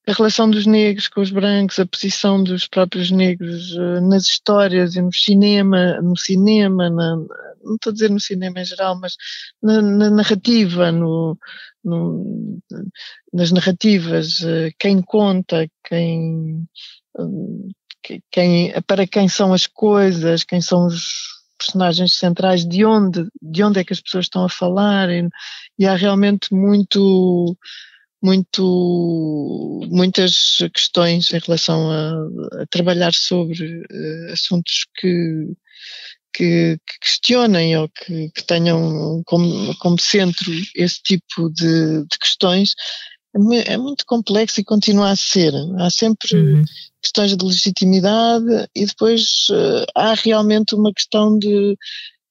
a 0.08 0.12
relação 0.12 0.48
dos 0.48 0.66
negros 0.66 1.08
com 1.08 1.20
os 1.20 1.30
brancos, 1.30 1.80
a 1.80 1.86
posição 1.86 2.42
dos 2.42 2.68
próprios 2.68 3.10
negros 3.10 3.76
eh, 3.76 4.00
nas 4.00 4.24
histórias 4.26 4.94
e 4.94 5.02
no 5.02 5.12
cinema, 5.12 6.00
no 6.00 6.16
cinema, 6.16 6.88
na, 6.88 7.16
não 7.64 7.74
estou 7.74 7.90
a 7.90 7.92
dizer 7.92 8.10
no 8.10 8.20
cinema 8.20 8.60
em 8.60 8.64
geral, 8.64 8.98
mas 9.00 9.16
na, 9.60 9.82
na 9.82 10.08
narrativa, 10.08 10.92
no, 10.92 11.36
no, 11.82 12.60
nas 13.32 13.50
narrativas, 13.50 14.42
eh, 14.44 14.70
quem 14.78 15.02
conta, 15.02 15.68
quem 15.82 16.68
quem, 18.30 18.72
para 18.86 19.06
quem 19.06 19.28
são 19.28 19.52
as 19.52 19.66
coisas, 19.66 20.44
quem 20.44 20.60
são 20.60 20.86
os 20.86 21.36
personagens 21.58 22.18
centrais, 22.18 22.66
de 22.66 22.84
onde, 22.84 23.26
de 23.40 23.62
onde 23.62 23.80
é 23.80 23.84
que 23.84 23.92
as 23.92 24.00
pessoas 24.00 24.26
estão 24.26 24.44
a 24.44 24.48
falar, 24.48 25.10
e, 25.10 25.26
e 25.78 25.86
há 25.86 25.96
realmente 25.96 26.52
muito, 26.52 27.56
muito, 28.22 29.80
muitas 29.90 30.58
questões 30.72 31.32
em 31.32 31.38
relação 31.38 31.90
a, 31.90 32.62
a 32.62 32.66
trabalhar 32.70 33.12
sobre 33.14 33.64
uh, 33.64 34.32
assuntos 34.32 34.86
que, 34.96 35.46
que, 36.32 36.78
que, 36.86 36.98
questionem 37.00 37.76
ou 37.78 37.88
que, 37.88 38.30
que 38.30 38.44
tenham 38.44 39.22
como, 39.24 39.76
como, 39.78 40.00
centro 40.00 40.50
esse 40.74 41.02
tipo 41.02 41.50
de, 41.50 42.02
de 42.02 42.18
questões 42.20 42.74
é, 43.52 43.74
é 43.74 43.76
muito 43.76 44.04
complexo 44.06 44.60
e 44.60 44.64
continua 44.64 45.10
a 45.10 45.16
ser. 45.16 45.52
Há 45.78 45.90
sempre 45.90 46.36
uhum. 46.36 46.64
questões 47.02 47.36
de 47.36 47.44
legitimidade 47.44 48.68
e 48.74 48.86
depois 48.86 49.46
uh, 49.50 49.84
há 49.94 50.14
realmente 50.14 50.74
uma 50.74 50.92
questão 50.92 51.38
de. 51.38 51.76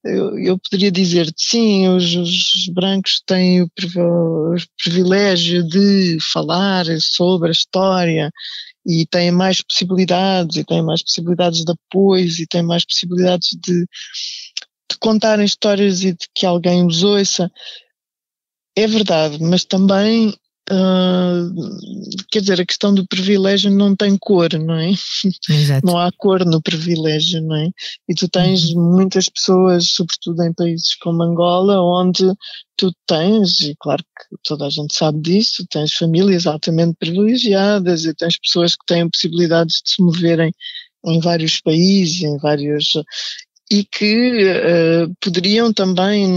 Eu, 0.04 0.38
eu 0.38 0.60
poderia 0.60 0.92
dizer 0.92 1.34
sim, 1.36 1.88
os, 1.88 2.16
os 2.16 2.70
brancos 2.72 3.24
têm 3.26 3.64
o, 3.64 3.66
o 3.66 4.56
privilégio 4.84 5.68
de 5.68 6.20
falar 6.32 6.86
sobre 7.00 7.50
a 7.50 7.52
história 7.52 8.32
e 8.86 9.06
têm 9.08 9.32
mais 9.32 9.64
possibilidades, 9.64 10.58
e 10.58 10.64
têm 10.64 10.84
mais 10.84 11.02
possibilidades 11.02 11.64
de 11.66 11.72
apoio, 11.72 12.28
e 12.28 12.46
têm 12.46 12.62
mais 12.62 12.86
possibilidades 12.86 13.50
de, 13.66 13.82
de 13.82 14.98
contarem 15.00 15.44
histórias 15.44 16.04
e 16.04 16.14
de 16.14 16.28
que 16.36 16.46
alguém 16.46 16.86
os 16.86 17.04
ouça. 17.04 17.52
É 18.78 18.86
verdade, 18.86 19.42
mas 19.42 19.66
também 19.66 20.38
Uh, 20.72 21.54
quer 22.32 22.42
dizer, 22.42 22.60
a 22.60 22.66
questão 22.66 22.92
do 22.94 23.08
privilégio 23.08 23.70
não 23.70 23.96
tem 23.96 24.18
cor, 24.18 24.52
não 24.54 24.74
é? 24.74 24.92
Exato. 25.48 25.86
Não 25.86 25.98
há 25.98 26.12
cor 26.18 26.44
no 26.44 26.60
privilégio, 26.60 27.42
não 27.42 27.56
é? 27.56 27.70
E 28.10 28.16
tu 28.16 28.28
tens 28.28 28.72
uhum. 28.72 28.96
muitas 28.96 29.30
pessoas, 29.30 29.90
sobretudo 29.90 30.42
em 30.44 30.54
países 30.54 30.96
como 30.96 31.22
Angola, 31.22 31.80
onde 31.80 32.24
tu 32.76 32.92
tens, 33.06 33.62
e 33.62 33.76
claro 33.80 34.04
que 34.04 34.38
toda 34.44 34.66
a 34.66 34.70
gente 34.70 34.96
sabe 34.96 35.22
disso, 35.22 35.66
tens 35.70 35.94
famílias 35.94 36.48
altamente 36.48 36.96
privilegiadas 37.00 38.06
e 38.06 38.16
tens 38.16 38.40
pessoas 38.40 38.76
que 38.76 38.86
têm 38.88 39.08
possibilidades 39.08 39.82
de 39.84 39.92
se 39.92 40.02
moverem 40.02 40.52
em 41.06 41.20
vários 41.20 41.62
países, 41.62 42.24
em 42.24 42.38
vários 42.38 42.90
e 43.72 43.84
que 43.84 44.44
uh, 44.44 45.16
poderiam 45.20 45.74
também, 45.74 46.28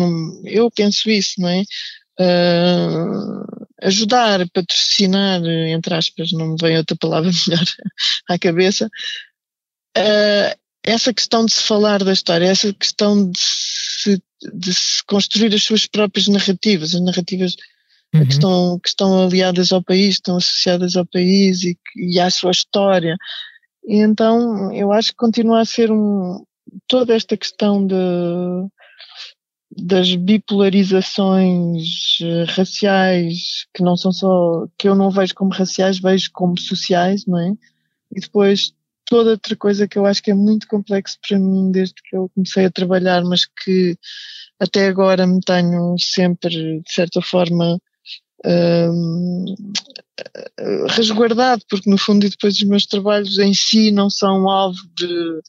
eu 0.44 0.70
penso 0.70 1.10
isso, 1.10 1.34
não 1.38 1.48
é? 1.48 1.62
uh, 2.18 3.57
ajudar, 3.82 4.48
patrocinar, 4.50 5.42
entre 5.44 5.94
aspas, 5.94 6.32
não 6.32 6.48
me 6.48 6.56
vem 6.60 6.76
outra 6.76 6.96
palavra 6.96 7.30
melhor 7.46 7.64
à 8.28 8.38
cabeça, 8.38 8.86
uh, 9.96 10.58
essa 10.82 11.12
questão 11.12 11.44
de 11.44 11.52
se 11.52 11.62
falar 11.62 12.02
da 12.02 12.12
história, 12.12 12.46
essa 12.46 12.72
questão 12.72 13.30
de 13.30 13.38
se, 13.38 14.22
de 14.54 14.74
se 14.74 15.04
construir 15.04 15.54
as 15.54 15.62
suas 15.62 15.86
próprias 15.86 16.28
narrativas, 16.28 16.94
as 16.94 17.00
narrativas 17.00 17.56
uhum. 18.14 18.24
que, 18.24 18.32
estão, 18.32 18.78
que 18.80 18.88
estão 18.88 19.26
aliadas 19.26 19.72
ao 19.72 19.82
país, 19.82 20.14
estão 20.14 20.36
associadas 20.36 20.96
ao 20.96 21.06
país 21.06 21.62
e, 21.62 21.78
e 21.96 22.18
à 22.18 22.30
sua 22.30 22.52
história. 22.52 23.16
E 23.86 23.96
então 23.96 24.72
eu 24.72 24.92
acho 24.92 25.10
que 25.10 25.16
continua 25.16 25.60
a 25.60 25.64
ser 25.64 25.90
um, 25.90 26.42
toda 26.86 27.14
esta 27.14 27.36
questão 27.36 27.86
de 27.86 27.94
das 29.82 30.14
bipolarizações 30.14 32.18
eh, 32.20 32.44
raciais 32.44 33.66
que 33.74 33.82
não 33.82 33.96
são 33.96 34.12
só 34.12 34.66
que 34.78 34.88
eu 34.88 34.94
não 34.94 35.10
vejo 35.10 35.34
como 35.34 35.52
raciais, 35.52 36.00
vejo 36.00 36.30
como 36.32 36.58
sociais, 36.58 37.26
não 37.26 37.38
é? 37.38 37.52
E 38.14 38.20
depois 38.20 38.72
toda 39.04 39.30
outra 39.30 39.56
coisa 39.56 39.88
que 39.88 39.98
eu 39.98 40.06
acho 40.06 40.22
que 40.22 40.30
é 40.30 40.34
muito 40.34 40.66
complexo 40.68 41.18
para 41.26 41.38
mim 41.38 41.70
desde 41.70 41.94
que 42.02 42.16
eu 42.16 42.30
comecei 42.34 42.66
a 42.66 42.70
trabalhar, 42.70 43.22
mas 43.24 43.46
que 43.46 43.96
até 44.60 44.88
agora 44.88 45.26
me 45.26 45.40
tenho 45.40 45.96
sempre, 45.98 46.80
de 46.80 46.92
certa 46.92 47.22
forma, 47.22 47.80
um, 48.44 49.54
resguardado, 50.90 51.62
porque 51.68 51.88
no 51.88 51.98
fundo 51.98 52.26
e 52.26 52.30
depois 52.30 52.54
os 52.54 52.64
meus 52.64 52.86
trabalhos 52.86 53.38
em 53.38 53.54
si 53.54 53.90
não 53.90 54.10
são 54.10 54.48
alvo 54.48 54.80
de 54.96 55.40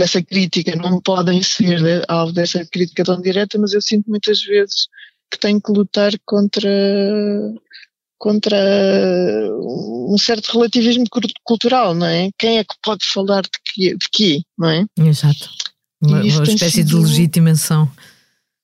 dessa 0.00 0.22
crítica, 0.22 0.74
não 0.76 0.98
podem 1.00 1.42
ser 1.42 2.04
alvo 2.08 2.32
dessa 2.32 2.64
crítica 2.64 3.04
tão 3.04 3.20
direta, 3.20 3.58
mas 3.58 3.74
eu 3.74 3.82
sinto 3.82 4.08
muitas 4.08 4.42
vezes 4.42 4.88
que 5.30 5.38
tenho 5.38 5.60
que 5.60 5.70
lutar 5.70 6.12
contra 6.24 6.70
contra 8.18 8.56
um 9.58 10.16
certo 10.18 10.52
relativismo 10.52 11.04
cultural, 11.42 11.94
não 11.94 12.06
é? 12.06 12.30
Quem 12.38 12.58
é 12.58 12.64
que 12.64 12.74
pode 12.82 13.04
falar 13.06 13.42
de 13.42 13.50
quê, 13.64 13.96
de 13.96 14.08
quê 14.12 14.42
não 14.58 14.68
é? 14.68 14.84
Exato. 14.98 15.48
Uma, 16.02 16.20
uma 16.20 16.44
espécie 16.44 16.70
sido, 16.70 16.88
de 16.88 16.96
legitimação. 16.96 17.90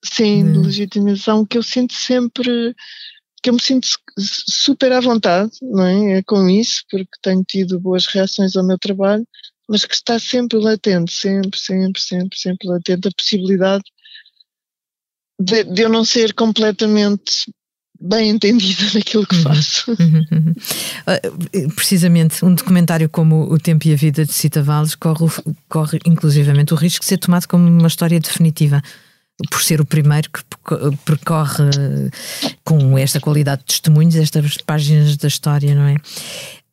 Sim, 0.04 0.52
de 0.52 0.58
legitimação 0.58 1.44
que 1.46 1.56
eu 1.56 1.62
sinto 1.62 1.94
sempre, 1.94 2.74
que 3.42 3.48
eu 3.48 3.54
me 3.54 3.60
sinto 3.62 3.88
super 4.18 4.92
à 4.92 5.00
vontade, 5.00 5.52
não 5.62 5.84
é? 5.84 6.18
é 6.18 6.22
com 6.22 6.48
isso, 6.48 6.82
porque 6.90 7.10
tenho 7.22 7.42
tido 7.46 7.80
boas 7.80 8.06
reações 8.06 8.56
ao 8.56 8.66
meu 8.66 8.78
trabalho, 8.78 9.26
mas 9.68 9.85
que 9.85 9.94
está 9.94 10.18
sempre 10.18 10.58
latente, 10.58 11.12
sempre, 11.12 11.58
sempre, 11.58 12.00
sempre, 12.00 12.38
sempre 12.38 12.68
latente 12.68 13.08
a 13.08 13.12
possibilidade 13.16 13.85
de, 15.40 15.64
de 15.64 15.82
eu 15.82 15.88
não 15.88 16.04
ser 16.04 16.32
completamente 16.35 17.50
bem 18.00 18.30
entendida 18.30 18.85
naquilo 18.94 19.26
que 19.26 19.37
uhum. 19.37 19.42
faço. 19.42 19.90
Uhum, 19.90 20.25
uhum. 20.32 20.54
Uh, 21.06 21.75
precisamente, 21.75 22.44
um 22.44 22.54
documentário 22.54 23.08
como 23.08 23.52
O 23.52 23.58
Tempo 23.58 23.87
e 23.88 23.92
a 23.92 23.96
Vida 23.96 24.25
de 24.25 24.32
Cita 24.32 24.62
Valles 24.62 24.94
corre, 24.94 25.26
corre 25.68 25.99
inclusivamente 26.06 26.73
o 26.73 26.76
risco 26.76 27.00
de 27.00 27.06
ser 27.06 27.18
tomado 27.18 27.46
como 27.46 27.66
uma 27.66 27.88
história 27.88 28.20
definitiva, 28.20 28.82
por 29.50 29.62
ser 29.62 29.80
o 29.80 29.85
primeiro 29.85 30.30
que 30.30 30.42
percorre 31.04 31.64
com 32.64 32.96
esta 32.96 33.20
qualidade 33.20 33.61
de 33.61 33.66
testemunhos 33.66 34.16
estas 34.16 34.56
páginas 34.58 35.16
da 35.16 35.28
história, 35.28 35.75
não 35.75 35.87
é? 35.87 35.96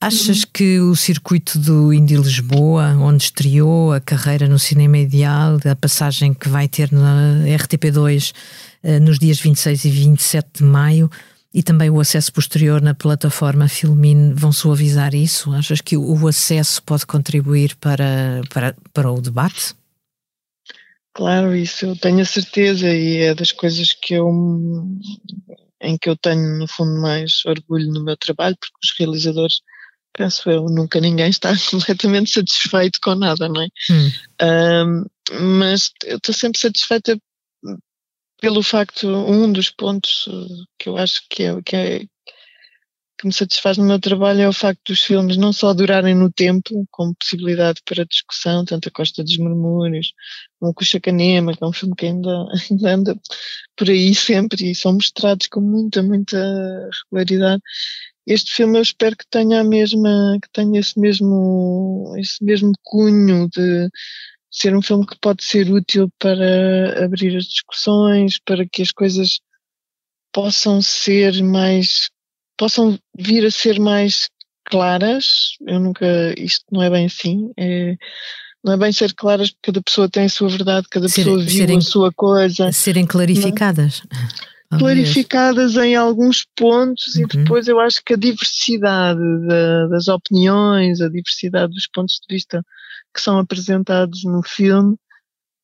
Achas 0.03 0.43
que 0.43 0.81
o 0.81 0.97
circuito 0.97 1.57
do 1.57 1.93
Indy 1.93 2.17
Lisboa, 2.17 2.87
onde 2.99 3.23
estreou 3.23 3.93
a 3.93 4.01
carreira 4.01 4.49
no 4.49 4.59
cinema 4.59 4.97
ideal, 4.97 5.57
a 5.63 5.75
passagem 5.77 6.33
que 6.33 6.49
vai 6.49 6.67
ter 6.67 6.91
na 6.91 7.37
RTP2 7.45 8.33
eh, 8.83 8.99
nos 8.99 9.17
dias 9.17 9.39
26 9.39 9.85
e 9.85 9.89
27 9.89 10.49
de 10.55 10.63
maio, 10.65 11.09
e 11.53 11.63
também 11.63 11.89
o 11.89 12.01
acesso 12.01 12.33
posterior 12.33 12.81
na 12.81 12.93
plataforma 12.93 13.69
Filmin 13.69 14.33
vão 14.33 14.51
suavizar 14.51 15.15
isso? 15.15 15.53
Achas 15.53 15.79
que 15.79 15.95
o 15.95 16.27
acesso 16.27 16.83
pode 16.83 17.05
contribuir 17.05 17.73
para, 17.77 18.41
para, 18.53 18.75
para 18.91 19.09
o 19.09 19.21
debate? 19.21 19.73
Claro, 21.13 21.55
isso 21.55 21.85
eu 21.85 21.95
tenho 21.95 22.19
a 22.19 22.25
certeza 22.25 22.93
e 22.93 23.19
é 23.19 23.33
das 23.33 23.53
coisas 23.53 23.93
que 23.93 24.15
eu 24.15 24.29
em 25.81 25.97
que 25.97 26.09
eu 26.09 26.17
tenho 26.17 26.59
no 26.59 26.67
fundo 26.67 26.99
mais 26.99 27.41
orgulho 27.45 27.89
no 27.89 28.03
meu 28.03 28.17
trabalho, 28.17 28.57
porque 28.59 28.75
os 28.83 28.93
realizadores 28.99 29.61
penso 30.13 30.49
eu, 30.49 30.65
nunca 30.65 30.99
ninguém 30.99 31.29
está 31.29 31.53
completamente 31.69 32.31
satisfeito 32.31 32.99
com 33.01 33.15
nada, 33.15 33.49
não 33.49 33.61
é? 33.61 33.67
Hum. 33.89 34.11
Um, 34.41 35.05
mas 35.59 35.91
eu 36.05 36.17
estou 36.17 36.33
sempre 36.33 36.59
satisfeita 36.59 37.17
pelo 38.43 38.61
facto, 38.61 39.07
um 39.07 39.53
dos 39.53 39.69
pontos 39.69 40.25
que 40.77 40.89
eu 40.89 40.97
acho 40.97 41.21
que 41.29 41.43
é, 41.43 41.61
que 41.61 41.75
é 41.77 42.05
que 43.17 43.27
me 43.27 43.31
satisfaz 43.31 43.77
no 43.77 43.85
meu 43.85 43.97
trabalho 43.97 44.41
é 44.41 44.49
o 44.49 44.51
facto 44.51 44.81
dos 44.89 45.01
filmes 45.01 45.37
não 45.37 45.53
só 45.53 45.73
durarem 45.73 46.13
no 46.13 46.29
tempo, 46.29 46.85
como 46.91 47.15
possibilidade 47.15 47.79
para 47.85 48.05
discussão, 48.05 48.65
tanto 48.65 48.89
a 48.89 48.91
Costa 48.91 49.23
dos 49.23 49.37
Murmúrios, 49.37 50.11
como 50.59 50.71
o 50.71 50.73
Cuxacanema, 50.73 51.55
que 51.55 51.63
é 51.63 51.67
um 51.67 51.71
filme 51.71 51.95
que 51.95 52.05
ainda, 52.05 52.45
ainda 52.69 52.93
anda 52.93 53.19
por 53.77 53.89
aí 53.89 54.13
sempre 54.13 54.69
e 54.69 54.75
são 54.75 54.91
mostrados 54.91 55.47
com 55.47 55.61
muita, 55.61 56.03
muita 56.03 56.37
regularidade 57.05 57.63
este 58.25 58.53
filme 58.53 58.77
eu 58.77 58.81
espero 58.81 59.15
que 59.15 59.25
tenha 59.29 59.61
a 59.61 59.63
mesma, 59.63 60.37
que 60.41 60.49
tenha 60.53 60.79
esse 60.79 60.99
mesmo, 60.99 62.13
esse 62.17 62.43
mesmo 62.43 62.71
cunho 62.83 63.49
de 63.49 63.89
ser 64.49 64.75
um 64.75 64.81
filme 64.81 65.05
que 65.05 65.17
pode 65.19 65.43
ser 65.43 65.69
útil 65.71 66.09
para 66.19 67.03
abrir 67.03 67.35
as 67.35 67.45
discussões, 67.45 68.39
para 68.39 68.65
que 68.67 68.81
as 68.81 68.91
coisas 68.91 69.39
possam 70.31 70.81
ser 70.81 71.43
mais, 71.43 72.09
possam 72.57 72.97
vir 73.17 73.45
a 73.45 73.51
ser 73.51 73.79
mais 73.79 74.29
claras. 74.65 75.55
Eu 75.67 75.79
nunca, 75.79 76.05
isto 76.37 76.65
não 76.71 76.81
é 76.81 76.89
bem 76.89 77.05
assim. 77.05 77.51
É, 77.57 77.97
não 78.63 78.73
é 78.73 78.77
bem 78.77 78.93
ser 78.93 79.13
claras 79.13 79.49
porque 79.49 79.71
cada 79.71 79.81
pessoa 79.81 80.09
tem 80.09 80.25
a 80.25 80.29
sua 80.29 80.47
verdade, 80.47 80.87
cada 80.89 81.09
ser, 81.09 81.23
pessoa 81.23 81.39
vive 81.39 81.57
serem, 81.57 81.77
a 81.77 81.81
sua 81.81 82.13
coisa. 82.13 82.71
Serem 82.71 83.05
clarificadas. 83.05 84.01
Não? 84.09 84.52
Clarificadas 84.77 85.75
em 85.75 85.95
alguns 85.95 86.45
pontos 86.55 87.15
uhum. 87.15 87.23
e 87.23 87.25
depois 87.25 87.67
eu 87.67 87.79
acho 87.79 88.01
que 88.05 88.13
a 88.13 88.17
diversidade 88.17 89.19
da, 89.47 89.87
das 89.87 90.07
opiniões, 90.07 91.01
a 91.01 91.09
diversidade 91.09 91.73
dos 91.73 91.87
pontos 91.87 92.19
de 92.27 92.33
vista 92.33 92.63
que 93.13 93.21
são 93.21 93.37
apresentados 93.37 94.23
no 94.23 94.41
filme 94.43 94.95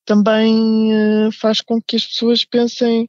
também 0.06 0.92
uh, 0.94 1.32
faz 1.32 1.62
com 1.62 1.80
que 1.82 1.96
as 1.96 2.06
pessoas 2.06 2.44
pensem 2.44 3.08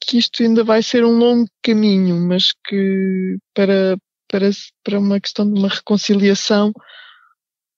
que 0.00 0.18
isto 0.18 0.42
ainda 0.42 0.64
vai 0.64 0.82
ser 0.82 1.04
um 1.04 1.18
longo 1.18 1.48
caminho, 1.62 2.16
mas 2.26 2.52
que 2.66 3.36
para, 3.54 3.96
para, 4.26 4.50
para 4.82 4.98
uma 4.98 5.20
questão 5.20 5.50
de 5.50 5.58
uma 5.58 5.68
reconciliação 5.68 6.72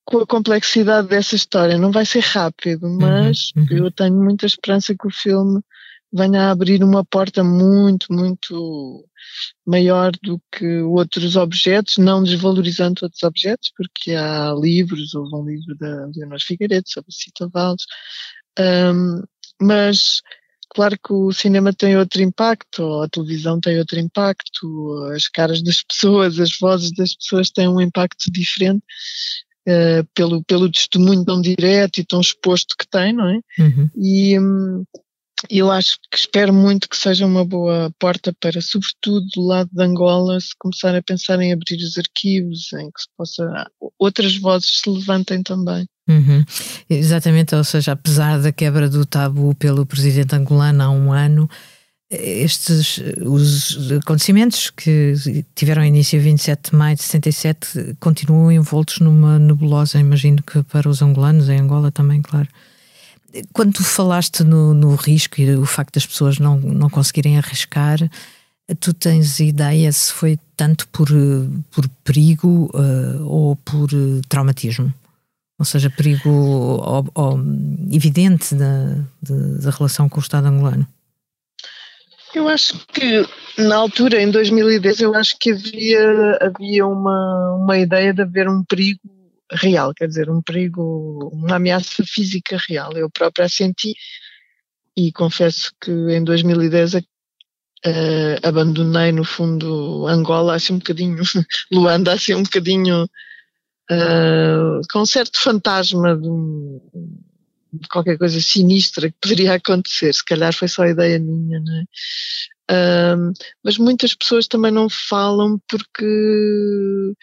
com 0.05 0.19
a 0.19 0.27
complexidade 0.27 1.09
dessa 1.09 1.35
história. 1.35 1.79
Não 1.79 1.91
vai 1.91 2.07
ser 2.07 2.21
rápido, 2.21 2.87
uhum, 2.87 2.99
mas 3.01 3.53
uhum. 3.57 3.67
eu 3.71 3.91
tenho 3.91 4.17
muita 4.17 4.47
esperança 4.47 4.95
que 4.95 5.07
o 5.07 5.11
filme 5.11 5.61
venha 6.13 6.49
a 6.49 6.51
abrir 6.51 6.83
uma 6.83 7.05
porta 7.05 7.45
muito, 7.45 8.13
muito 8.13 9.05
maior 9.67 10.13
do 10.23 10.41
que 10.51 10.81
outros 10.83 11.37
objetos, 11.37 11.99
não 11.99 12.23
desvalorizando 12.23 13.01
outros 13.03 13.23
objetos, 13.23 13.73
porque 13.77 14.13
há 14.13 14.53
livros, 14.53 15.15
houve 15.15 15.35
um 15.35 15.45
livro 15.45 15.77
da 15.77 16.07
Leonor 16.15 16.41
Figueiredo 16.41 16.89
sobre 16.89 17.13
Cita 17.13 17.49
Valdes, 17.49 17.85
um, 18.59 19.23
mas 19.61 20.21
claro 20.71 20.97
que 20.97 21.13
o 21.13 21.33
cinema 21.33 21.73
tem 21.73 21.97
outro 21.97 22.23
impacto, 22.23 23.03
a 23.03 23.09
televisão 23.09 23.61
tem 23.61 23.79
outro 23.79 23.99
impacto, 23.99 25.05
as 25.15 25.29
caras 25.29 25.63
das 25.63 25.83
pessoas, 25.83 26.41
as 26.41 26.59
vozes 26.59 26.93
das 26.93 27.15
pessoas 27.15 27.51
têm 27.51 27.69
um 27.69 27.81
impacto 27.81 28.31
diferente, 28.31 28.85
Uh, 29.69 30.03
pelo, 30.15 30.43
pelo 30.45 30.73
testemunho 30.73 31.23
tão 31.23 31.39
direto 31.41 32.01
e 32.01 32.05
tão 32.05 32.23
exposto 32.23 32.75
que 32.77 32.89
tem, 32.89 33.13
não 33.13 33.29
é? 33.29 33.41
Uhum. 33.59 33.91
E, 33.95 34.41
um, 34.41 34.85
eu 35.49 35.71
acho 35.71 35.97
que 36.11 36.19
espero 36.19 36.53
muito 36.53 36.89
que 36.89 36.97
seja 36.97 37.25
uma 37.25 37.45
boa 37.45 37.91
porta 37.99 38.35
para, 38.41 38.61
sobretudo 38.61 39.27
do 39.35 39.47
lado 39.47 39.71
de 39.73 39.83
Angola, 39.83 40.41
se 40.41 40.51
começar 40.59 40.95
a 40.95 41.03
pensar 41.03 41.41
em 41.41 41.53
abrir 41.53 41.77
os 41.77 41.97
arquivos, 41.97 42.73
em 42.75 42.91
que 42.91 43.01
se 43.01 43.09
possa, 43.17 43.71
outras 43.99 44.37
vozes 44.37 44.81
se 44.83 44.91
levantem 44.91 45.43
também. 45.43 45.87
Uhum. 46.09 46.45
Exatamente, 46.89 47.55
ou 47.55 47.65
seja, 47.65 47.93
apesar 47.93 48.41
da 48.41 48.53
quebra 48.53 48.89
do 48.89 49.07
tabu 49.07 49.55
pelo 49.55 49.87
presidente 49.87 50.35
angolano 50.35 50.83
há 50.83 50.91
um 50.91 51.13
ano, 51.13 51.49
estes 52.11 53.01
os 53.25 53.93
acontecimentos 53.93 54.71
que 54.71 55.15
tiveram 55.55 55.85
início 55.85 56.19
a 56.19 56.23
27 56.23 56.71
de 56.73 56.77
maio 56.77 56.97
de 56.97 57.03
77 57.05 57.97
continuam 58.01 58.51
envoltos 58.51 58.99
numa 58.99 59.39
nebulosa, 59.39 60.01
imagino 60.01 60.43
que 60.43 60.61
para 60.65 60.89
os 60.89 61.01
angolanos, 61.01 61.49
em 61.49 61.61
Angola 61.61 61.93
também, 61.93 62.21
claro 62.21 62.49
quando 63.53 63.75
tu 63.75 63.85
falaste 63.85 64.43
no, 64.43 64.75
no 64.75 64.95
risco 64.95 65.41
e 65.41 65.55
o 65.57 65.67
facto 65.67 65.95
das 65.95 66.07
pessoas 66.07 66.39
não, 66.39 66.59
não 66.59 66.91
conseguirem 66.91 67.39
arriscar, 67.39 67.99
tu 68.79 68.93
tens 68.93 69.41
ideia 69.41 69.91
se 69.93 70.13
foi 70.13 70.39
tanto 70.57 70.87
por, 70.89 71.09
por 71.71 71.89
perigo 72.05 72.71
uh, 72.75 73.27
ou 73.27 73.57
por 73.57 73.93
uh, 73.93 74.21
traumatismo? 74.29 74.93
Ou 75.59 75.65
seja, 75.65 75.91
perigo 75.91 76.31
ou, 76.31 77.07
ou, 77.15 77.39
evidente 77.93 78.55
da, 78.55 79.05
da 79.23 79.71
relação 79.71 80.09
com 80.09 80.19
o 80.19 80.23
Estado 80.23 80.47
angolano? 80.47 80.87
Eu 82.35 82.49
acho 82.49 82.87
que 82.87 83.27
na 83.59 83.77
altura, 83.77 84.23
em 84.23 84.31
2010, 84.31 85.01
eu 85.01 85.15
acho 85.15 85.37
que 85.39 85.51
havia, 85.51 86.39
havia 86.41 86.87
uma, 86.87 87.57
uma 87.57 87.77
ideia 87.77 88.15
de 88.15 88.23
haver 88.23 88.49
um 88.49 88.65
perigo 88.65 89.01
real, 89.53 89.93
quer 89.95 90.09
dizer, 90.09 90.31
um 90.31 90.43
perigo, 90.43 91.31
uma 91.33 91.57
ameaça 91.57 92.05
física 92.05 92.59
real. 92.69 92.93
Eu 92.97 93.11
própria 93.11 93.47
a 93.47 93.49
senti 93.49 93.95
e 94.97 95.13
confesso 95.13 95.73
que 95.81 95.91
em 95.91 96.23
2010 96.23 96.95
uh, 96.95 97.01
abandonei 98.43 99.13
no 99.13 99.25
fundo 99.25 100.07
Angola 100.07 100.55
assim 100.55 100.75
um 100.75 100.79
bocadinho, 100.79 101.23
Luanda 101.73 102.13
assim 102.13 102.35
um 102.35 102.43
bocadinho 102.43 103.05
uh, 103.05 104.81
com 104.93 105.01
um 105.01 105.07
certo 105.07 105.41
fantasma 105.41 106.17
de, 106.17 106.29
de, 107.73 107.89
qualquer 107.89 108.19
coisa 108.19 108.41
sinistra 108.41 109.11
que 109.11 109.17
poderia 109.21 109.55
acontecer, 109.55 110.13
se 110.13 110.25
calhar 110.25 110.53
foi 110.53 110.69
só 110.69 110.87
ideia 110.87 111.19
minha, 111.19 111.61
não 111.61 111.77
é? 111.77 111.85
Uh, 112.73 113.33
mas 113.65 113.79
muitas 113.79 114.15
pessoas 114.15 114.47
também 114.47 114.71
não 114.71 114.89
falam 114.89 115.61
porque 115.69 117.15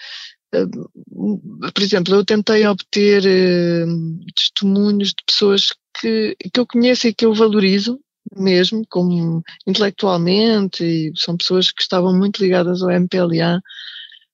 por 0.51 1.83
exemplo, 1.83 2.15
eu 2.15 2.25
tentei 2.25 2.65
obter 2.65 3.23
uh, 3.23 4.25
testemunhos 4.35 5.09
de 5.09 5.23
pessoas 5.25 5.69
que, 5.99 6.35
que 6.53 6.59
eu 6.59 6.65
conheço 6.65 7.07
e 7.07 7.13
que 7.13 7.25
eu 7.25 7.33
valorizo 7.33 7.99
mesmo, 8.35 8.83
como 8.89 9.41
intelectualmente, 9.65 10.83
e 10.83 11.11
são 11.15 11.37
pessoas 11.37 11.71
que 11.71 11.81
estavam 11.81 12.15
muito 12.15 12.43
ligadas 12.43 12.81
ao 12.81 12.91
MPLA, 12.91 13.61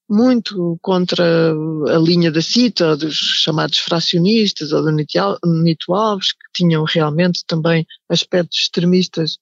muito 0.10 0.78
contra 0.82 1.54
a 1.54 1.98
linha 2.00 2.32
da 2.32 2.42
CITA, 2.42 2.98
dos 2.98 3.16
chamados 3.16 3.78
fracionistas, 3.80 4.72
ou 4.72 4.84
do 4.84 4.92
Nito 4.92 5.94
Alves, 5.94 6.34
que 6.34 6.52
tinham 6.54 6.84
realmente 6.84 7.44
também 7.48 7.86
aspectos 8.10 8.60
extremistas 8.60 9.38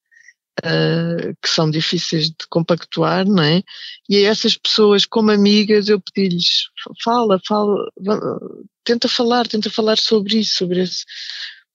uh, 0.60 1.36
que 1.42 1.50
são 1.50 1.70
difíceis 1.70 2.30
de 2.30 2.48
compactuar, 2.50 3.26
não 3.26 3.44
é? 3.44 3.64
E 4.10 4.18
a 4.26 4.30
essas 4.30 4.58
pessoas, 4.58 5.06
como 5.06 5.32
amigas, 5.32 5.88
eu 5.88 6.00
pedi-lhes, 6.00 6.70
fala, 7.04 7.40
fala, 7.48 7.90
tenta 8.84 9.08
falar, 9.08 9.48
tenta 9.48 9.70
falar 9.70 9.98
sobre 9.98 10.40
isso, 10.40 10.58
sobre 10.58 10.82
esse, 10.82 11.04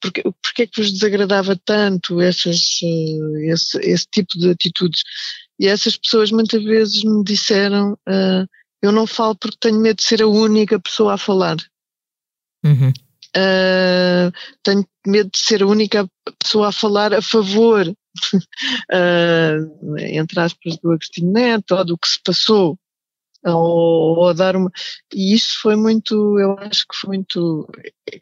porque, 0.00 0.22
porque 0.42 0.62
é 0.62 0.66
que 0.66 0.80
vos 0.80 0.92
desagradava 0.92 1.56
tanto 1.64 2.20
essas, 2.20 2.80
uh, 2.82 3.36
esse, 3.50 3.78
esse 3.78 4.06
tipo 4.10 4.38
de 4.38 4.50
atitudes? 4.50 5.02
E 5.58 5.66
essas 5.66 5.96
pessoas 5.96 6.30
muitas 6.30 6.62
vezes 6.62 7.02
me 7.02 7.24
disseram, 7.24 7.92
uh, 7.92 8.46
eu 8.82 8.92
não 8.92 9.06
falo 9.06 9.34
porque 9.34 9.56
tenho 9.58 9.80
medo 9.80 9.96
de 9.96 10.04
ser 10.04 10.22
a 10.22 10.26
única 10.26 10.78
pessoa 10.78 11.14
a 11.14 11.18
falar. 11.18 11.56
Uhum. 12.64 12.92
Uh, 13.36 14.32
tenho 14.62 14.86
medo 15.06 15.30
de 15.30 15.38
ser 15.38 15.62
a 15.62 15.66
única 15.66 16.08
pessoa 16.38 16.68
a 16.68 16.72
falar 16.72 17.12
a 17.12 17.22
favor 17.22 17.86
uh, 18.92 19.98
entre 19.98 20.40
aspas, 20.40 20.76
do 20.78 20.92
Agostinho 20.92 21.32
Neto, 21.32 21.74
ou 21.74 21.84
do 21.84 21.98
que 21.98 22.08
se 22.08 22.20
passou, 22.22 22.78
ou, 23.44 24.18
ou, 24.18 24.28
a 24.28 24.32
dar 24.32 24.56
uma. 24.56 24.70
E 25.14 25.34
isso 25.34 25.60
foi 25.60 25.76
muito, 25.76 26.38
eu 26.38 26.58
acho 26.58 26.86
que 26.88 26.96
foi 26.96 27.16
muito. 27.16 27.68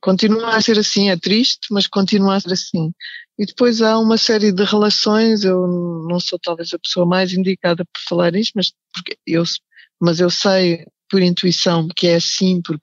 Continua 0.01 0.57
a 0.57 0.61
ser 0.61 0.79
assim, 0.79 1.11
é 1.11 1.17
triste, 1.17 1.69
mas 1.71 1.87
continua 1.87 2.37
a 2.37 2.41
ser 2.41 2.53
assim. 2.53 2.93
E 3.39 3.47
depois 3.47 3.83
há 3.83 3.99
uma 3.99 4.17
série 4.17 4.53
de 4.53 4.65
relações, 4.65 5.45
eu 5.45 5.67
não 6.09 6.21
sou 6.21 6.39
talvez 6.39 6.73
a 6.73 6.79
pessoa 6.79 7.07
mais 7.07 7.33
indicada 7.33 7.85
para 7.85 8.03
falar 8.09 8.35
isto, 8.37 8.53
mas, 8.55 8.73
porque 8.93 9.19
eu, 9.27 9.43
mas 10.01 10.21
eu 10.21 10.31
sei 10.31 10.87
por 11.15 11.23
intuição 11.23 11.87
que 11.95 12.09
é 12.09 12.17
assim, 12.17 12.61
porque 12.61 12.83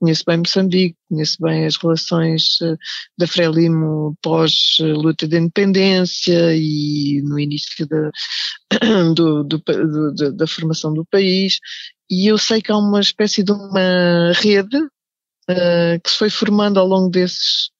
conheço 0.00 0.24
bem 0.26 0.38
Moçambique, 0.38 0.96
conheço 1.08 1.36
bem 1.40 1.64
as 1.64 1.76
relações 1.76 2.60
uh, 2.60 2.76
da 3.16 3.24
Frelimo 3.24 4.16
pós-luta 4.20 5.28
de 5.28 5.38
independência 5.38 6.56
e 6.56 7.22
no 7.22 7.38
início 7.38 7.86
da, 7.86 8.10
do, 9.14 9.44
do, 9.44 9.58
do, 9.58 10.32
da 10.32 10.46
formação 10.48 10.92
do 10.92 11.06
país, 11.06 11.60
e 12.10 12.28
eu 12.28 12.36
sei 12.36 12.60
que 12.60 12.72
há 12.72 12.76
uma 12.76 12.98
espécie 12.98 13.44
de 13.44 13.52
uma 13.52 14.32
rede 14.32 14.76
uh, 14.76 16.00
que 16.02 16.10
se 16.10 16.16
foi 16.18 16.30
formando 16.30 16.80
ao 16.80 16.86
longo 16.88 17.10
desses, 17.10 17.70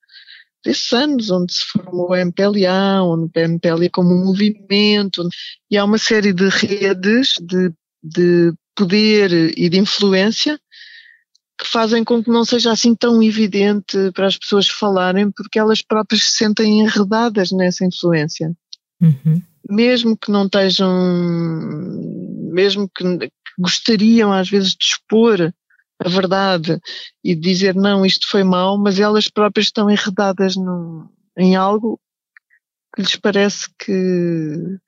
desses 0.65 0.93
anos, 0.93 1.29
onde 1.29 1.53
se 1.53 1.65
formou 1.65 2.13
a 2.13 2.21
MPLA, 2.21 3.03
onde 3.03 3.33
a 3.35 3.49
MPLA 3.49 3.91
como 3.91 4.15
um 4.15 4.27
movimento, 4.27 5.29
e 5.69 5.77
há 5.77 5.85
uma 5.85 5.99
série 5.99 6.33
de 6.33 6.49
redes 6.51 7.33
de, 7.41 7.73
de 8.01 8.53
poder 8.79 9.59
e 9.59 9.69
de 9.69 9.79
influência 9.79 10.59
que 11.59 11.67
fazem 11.67 12.05
com 12.05 12.23
que 12.23 12.31
não 12.31 12.45
seja 12.45 12.71
assim 12.71 12.95
tão 12.95 13.21
evidente 13.21 14.13
para 14.15 14.29
as 14.29 14.39
pessoas 14.39 14.69
falarem, 14.69 15.29
porque 15.33 15.59
elas 15.59 15.83
próprias 15.83 16.23
se 16.23 16.37
sentem 16.37 16.81
enredadas 16.81 17.51
nessa 17.51 17.85
influência. 17.85 18.57
Uhum. 19.01 19.43
Mesmo 19.69 20.17
que 20.17 20.31
não 20.31 20.45
estejam, 20.45 20.89
mesmo 22.53 22.89
que, 22.89 23.05
que 23.19 23.31
gostariam 23.59 24.33
às 24.33 24.49
vezes 24.49 24.71
de 24.71 24.85
expor 24.85 25.53
a 25.99 26.09
verdade 26.09 26.81
e 27.25 27.35
dizer 27.35 27.75
não, 27.75 28.07
isto 28.07 28.29
foi 28.31 28.45
mal, 28.45 28.79
mas 28.79 29.01
elas 29.01 29.29
próprias 29.29 29.67
estão 29.67 29.91
enredadas 29.91 30.55
no, 30.55 31.11
em 31.37 31.57
algo 31.57 32.01
que 32.95 33.03
lhes 33.03 33.17
parece 33.17 33.69
que 33.77 34.79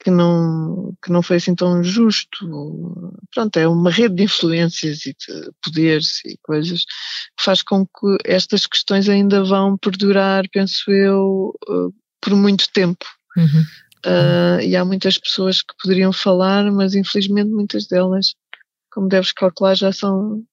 que 0.00 0.10
não, 0.10 0.94
que 1.02 1.10
não 1.10 1.22
foi 1.22 1.36
assim 1.36 1.54
tão 1.54 1.82
justo. 1.82 2.46
Pronto, 3.34 3.56
é 3.56 3.66
uma 3.66 3.90
rede 3.90 4.16
de 4.16 4.22
influências 4.24 5.06
e 5.06 5.12
de 5.12 5.50
poderes 5.62 6.24
e 6.24 6.38
coisas 6.42 6.84
que 6.84 7.44
faz 7.44 7.62
com 7.62 7.84
que 7.84 8.16
estas 8.24 8.66
questões 8.66 9.08
ainda 9.08 9.42
vão 9.42 9.76
perdurar, 9.76 10.44
penso 10.52 10.90
eu, 10.90 11.52
eh, 11.68 11.94
por 12.20 12.36
muito 12.36 12.70
tempo. 12.72 13.04
Uhum. 13.36 13.64
Uh, 14.06 14.60
e 14.62 14.76
há 14.76 14.84
muitas 14.84 15.18
pessoas 15.18 15.60
que 15.60 15.74
poderiam 15.82 16.12
falar, 16.12 16.70
mas 16.70 16.94
infelizmente 16.94 17.50
muitas 17.50 17.86
delas, 17.86 18.34
como 18.92 19.08
deves 19.08 19.32
calcular, 19.32 19.74
já 19.74 19.92
são 19.92 20.44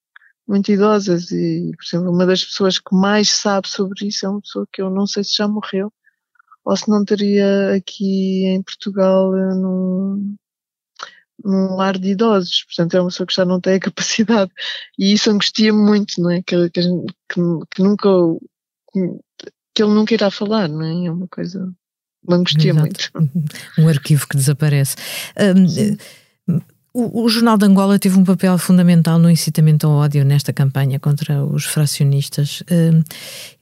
muito 0.48 0.72
idosas 0.72 1.32
e, 1.32 1.72
por 1.78 1.86
exemplo, 1.86 2.12
uma 2.12 2.26
das 2.26 2.44
pessoas 2.44 2.80
que 2.80 2.96
mais 2.96 3.30
sabe 3.30 3.68
sobre 3.68 4.08
isso 4.08 4.26
é 4.26 4.30
uma 4.30 4.42
pessoa 4.42 4.68
que 4.72 4.82
eu 4.82 4.90
não 4.90 5.06
sei 5.06 5.24
se 5.24 5.36
já 5.38 5.48
morreu, 5.48 5.92
ou 6.66 6.76
se 6.76 6.90
não 6.90 7.06
teria 7.06 7.76
aqui 7.76 8.46
em 8.46 8.62
Portugal 8.64 9.36
eh, 9.36 9.54
num, 9.54 10.36
num 11.44 11.76
lar 11.76 11.98
de 11.98 12.10
idosos. 12.10 12.64
Portanto, 12.64 12.96
é 12.96 13.02
uma 13.02 13.10
pessoa 13.10 13.28
que 13.28 13.36
já 13.36 13.46
não 13.46 13.62
tem 13.62 13.76
a 13.76 13.80
capacidade. 13.80 14.52
E 14.98 15.14
isso 15.14 15.30
angustia-me 15.30 15.78
muito, 15.78 16.20
não 16.20 16.32
é? 16.32 16.42
Que, 16.42 16.70
que, 16.72 16.82
que, 17.30 17.82
nunca. 17.82 18.10
que 19.74 19.84
ele 19.84 19.94
nunca 19.94 20.14
irá 20.14 20.32
falar, 20.32 20.68
não 20.68 20.84
é? 20.84 21.06
É 21.06 21.12
uma 21.12 21.28
coisa. 21.28 21.72
me 22.28 22.36
angustia 22.36 22.72
Exato. 22.72 22.82
muito. 22.82 23.12
Um 23.78 23.88
arquivo 23.88 24.28
que 24.28 24.38
desaparece. 24.38 24.96
Um, 25.40 25.98
O, 26.98 27.26
o, 27.26 27.28
Jornal 27.28 27.58
de 27.58 27.66
Angola 27.66 28.00
teve 28.00 28.18
um 28.18 28.24
papel 28.24 28.58
fundamental 28.58 29.20
no 29.20 29.30
incitamento 29.30 29.86
ao 29.86 29.98
ódio 29.98 30.24
nesta 30.24 30.54
campanha 30.54 30.98
contra 30.98 31.44
os 31.44 31.66
fracionistas. 31.66 32.64
Hum, 32.72 33.04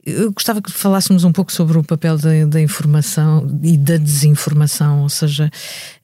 eu 0.05 0.31
gostava 0.31 0.61
que 0.61 0.71
falássemos 0.71 1.23
um 1.23 1.31
pouco 1.31 1.51
sobre 1.51 1.75
o 1.79 1.83
papel 1.83 2.15
da, 2.15 2.45
da 2.45 2.61
informação 2.61 3.59
e 3.63 3.75
da 3.75 3.97
desinformação, 3.97 5.01
ou 5.01 5.09
seja, 5.09 5.49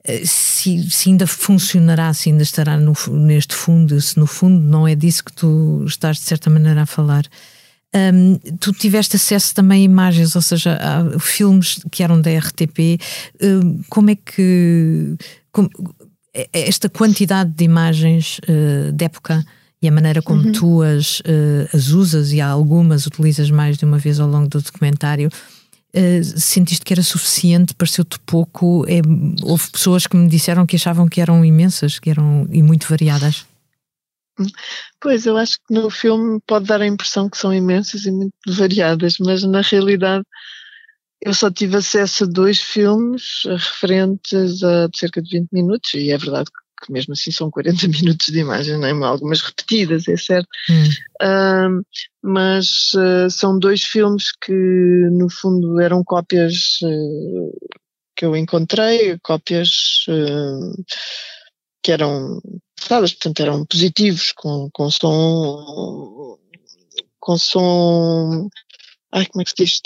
eh, 0.03 0.23
se, 0.25 0.89
se, 0.89 1.09
ainda 1.09 1.27
funcionará, 1.27 2.11
se 2.15 2.31
ainda 2.31 2.41
estará 2.41 2.79
no, 2.79 2.93
neste 3.11 3.53
fundo, 3.53 4.01
se 4.01 4.17
no 4.17 4.25
fundo 4.25 4.59
não 4.59 4.87
é 4.87 4.95
disso 4.95 5.23
que 5.23 5.33
tu 5.33 5.83
estás 5.85 6.17
de 6.17 6.23
certa 6.23 6.49
maneira 6.49 6.81
a 6.81 6.85
falar. 6.87 7.25
Um, 7.95 8.37
tu 8.59 8.71
tiveste 8.73 9.15
acesso 9.15 9.53
também 9.53 9.81
a 9.81 9.85
imagens, 9.85 10.35
ou 10.35 10.41
seja, 10.41 10.79
a 10.81 11.19
filmes 11.19 11.79
que 11.91 12.01
eram 12.01 12.19
da 12.19 12.31
RTP. 12.31 12.99
Um, 13.39 13.81
como 13.87 14.09
é 14.09 14.15
que. 14.15 15.15
Como, 15.51 15.69
esta 16.53 16.89
quantidade 16.89 17.51
de 17.51 17.63
imagens 17.63 18.39
uh, 18.39 18.91
de 18.91 19.05
época 19.05 19.45
e 19.81 19.87
a 19.87 19.91
maneira 19.91 20.21
como 20.21 20.43
uhum. 20.43 20.51
tu 20.51 20.81
as, 20.81 21.19
uh, 21.21 21.69
as 21.73 21.89
usas 21.89 22.33
e 22.33 22.41
há 22.41 22.47
algumas 22.47 23.05
utilizas 23.05 23.49
mais 23.49 23.77
de 23.77 23.85
uma 23.85 23.97
vez 23.97 24.19
ao 24.19 24.27
longo 24.27 24.47
do 24.47 24.61
documentário. 24.61 25.29
Uh, 25.95 26.23
sentiste 26.23 26.85
que 26.85 26.93
era 26.93 27.01
suficiente? 27.01 27.73
Pareceu-te 27.73 28.19
pouco? 28.19 28.85
É, 28.87 29.01
houve 29.43 29.69
pessoas 29.71 30.05
que 30.05 30.15
me 30.15 30.27
disseram 30.27 30.65
que 30.65 30.75
achavam 30.75 31.07
que 31.07 31.21
eram 31.21 31.43
imensas 31.43 31.97
que 31.97 32.09
eram, 32.09 32.47
e 32.51 32.61
muito 32.61 32.87
variadas. 32.87 33.45
Pois, 35.01 35.25
eu 35.25 35.35
acho 35.35 35.57
que 35.67 35.73
no 35.73 35.89
filme 35.89 36.39
pode 36.47 36.65
dar 36.65 36.81
a 36.81 36.87
impressão 36.87 37.29
que 37.29 37.37
são 37.37 37.53
imensas 37.53 38.05
e 38.05 38.11
muito 38.11 38.33
variadas, 38.47 39.15
mas 39.19 39.43
na 39.43 39.61
realidade 39.61 40.23
eu 41.21 41.33
só 41.33 41.51
tive 41.51 41.77
acesso 41.77 42.23
a 42.23 42.27
dois 42.27 42.59
filmes 42.59 43.43
referentes 43.45 44.63
a 44.63 44.89
cerca 44.95 45.21
de 45.21 45.39
20 45.39 45.49
minutos, 45.51 45.93
e 45.93 46.11
é 46.11 46.17
verdade 46.17 46.49
que 46.81 46.91
mesmo 46.91 47.13
assim 47.13 47.31
são 47.31 47.51
40 47.51 47.87
minutos 47.89 48.27
de 48.27 48.39
imagem, 48.39 48.77
não 48.77 48.87
é? 48.87 49.07
algumas 49.07 49.41
repetidas, 49.41 50.07
é 50.07 50.15
certo. 50.15 50.47
Hum. 50.69 50.89
Uh, 51.21 51.85
mas 52.23 52.93
uh, 52.93 53.29
são 53.29 53.59
dois 53.59 53.83
filmes 53.83 54.31
que, 54.31 54.53
no 54.53 55.29
fundo, 55.29 55.79
eram 55.81 56.03
cópias 56.03 56.79
uh, 56.83 57.71
que 58.15 58.25
eu 58.25 58.35
encontrei, 58.35 59.17
cópias 59.21 60.05
que 61.81 61.91
eram 61.91 62.41
dadas, 62.89 63.13
portanto 63.13 63.39
eram 63.39 63.65
positivos, 63.65 64.33
com, 64.33 64.69
com 64.73 64.89
som, 64.91 66.37
com 67.19 67.37
som, 67.37 68.49
ai 69.11 69.25
como 69.25 69.41
é 69.41 69.45
que 69.45 69.51
se 69.51 69.55
diz 69.63 69.79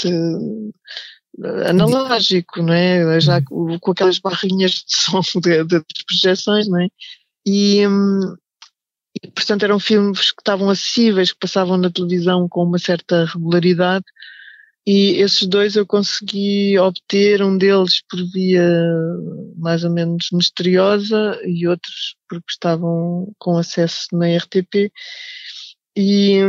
analógico, 1.67 2.61
não 2.61 2.73
é? 2.73 3.19
Já 3.19 3.41
uhum. 3.49 3.79
com 3.79 3.91
aquelas 3.91 4.19
barrinhas 4.19 4.71
de 4.71 4.83
som 4.87 5.21
de 5.41 5.83
projeções, 6.05 6.67
não 6.67 6.81
é? 6.81 6.87
E, 7.45 7.87
hum, 7.87 8.35
e, 9.21 9.31
portanto 9.31 9.63
eram 9.63 9.79
filmes 9.79 10.31
que 10.31 10.41
estavam 10.41 10.69
acessíveis, 10.69 11.31
que 11.31 11.39
passavam 11.39 11.77
na 11.77 11.91
televisão 11.91 12.47
com 12.47 12.63
uma 12.63 12.79
certa 12.79 13.25
regularidade 13.25 14.05
e 14.85 15.21
esses 15.21 15.47
dois 15.47 15.75
eu 15.77 15.85
consegui 15.87 16.77
obter, 16.77 17.41
um 17.41 17.57
deles 17.57 18.01
por 18.09 18.19
via 18.31 18.69
mais 19.55 19.83
ou 19.85 19.89
menos 19.89 20.27
misteriosa 20.33 21.39
e 21.45 21.65
outros 21.67 22.15
porque 22.27 22.51
estavam 22.51 23.33
com 23.39 23.57
acesso 23.57 24.07
na 24.11 24.35
RTP. 24.37 24.91
E, 25.95 26.41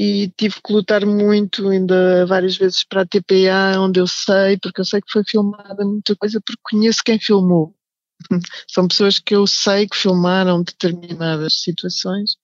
e 0.00 0.28
tive 0.36 0.62
que 0.62 0.72
lutar 0.72 1.04
muito 1.04 1.68
ainda 1.68 2.24
várias 2.24 2.56
vezes 2.56 2.84
para 2.84 3.02
a 3.02 3.06
TPA, 3.06 3.80
onde 3.80 3.98
eu 3.98 4.06
sei, 4.06 4.56
porque 4.56 4.80
eu 4.80 4.84
sei 4.84 5.00
que 5.00 5.10
foi 5.10 5.24
filmada 5.24 5.84
muita 5.84 6.14
coisa, 6.14 6.40
porque 6.40 6.60
conheço 6.62 7.00
quem 7.04 7.18
filmou. 7.18 7.74
São 8.70 8.86
pessoas 8.86 9.18
que 9.18 9.34
eu 9.34 9.44
sei 9.44 9.88
que 9.88 9.96
filmaram 9.96 10.62
determinadas 10.62 11.62
situações 11.62 12.36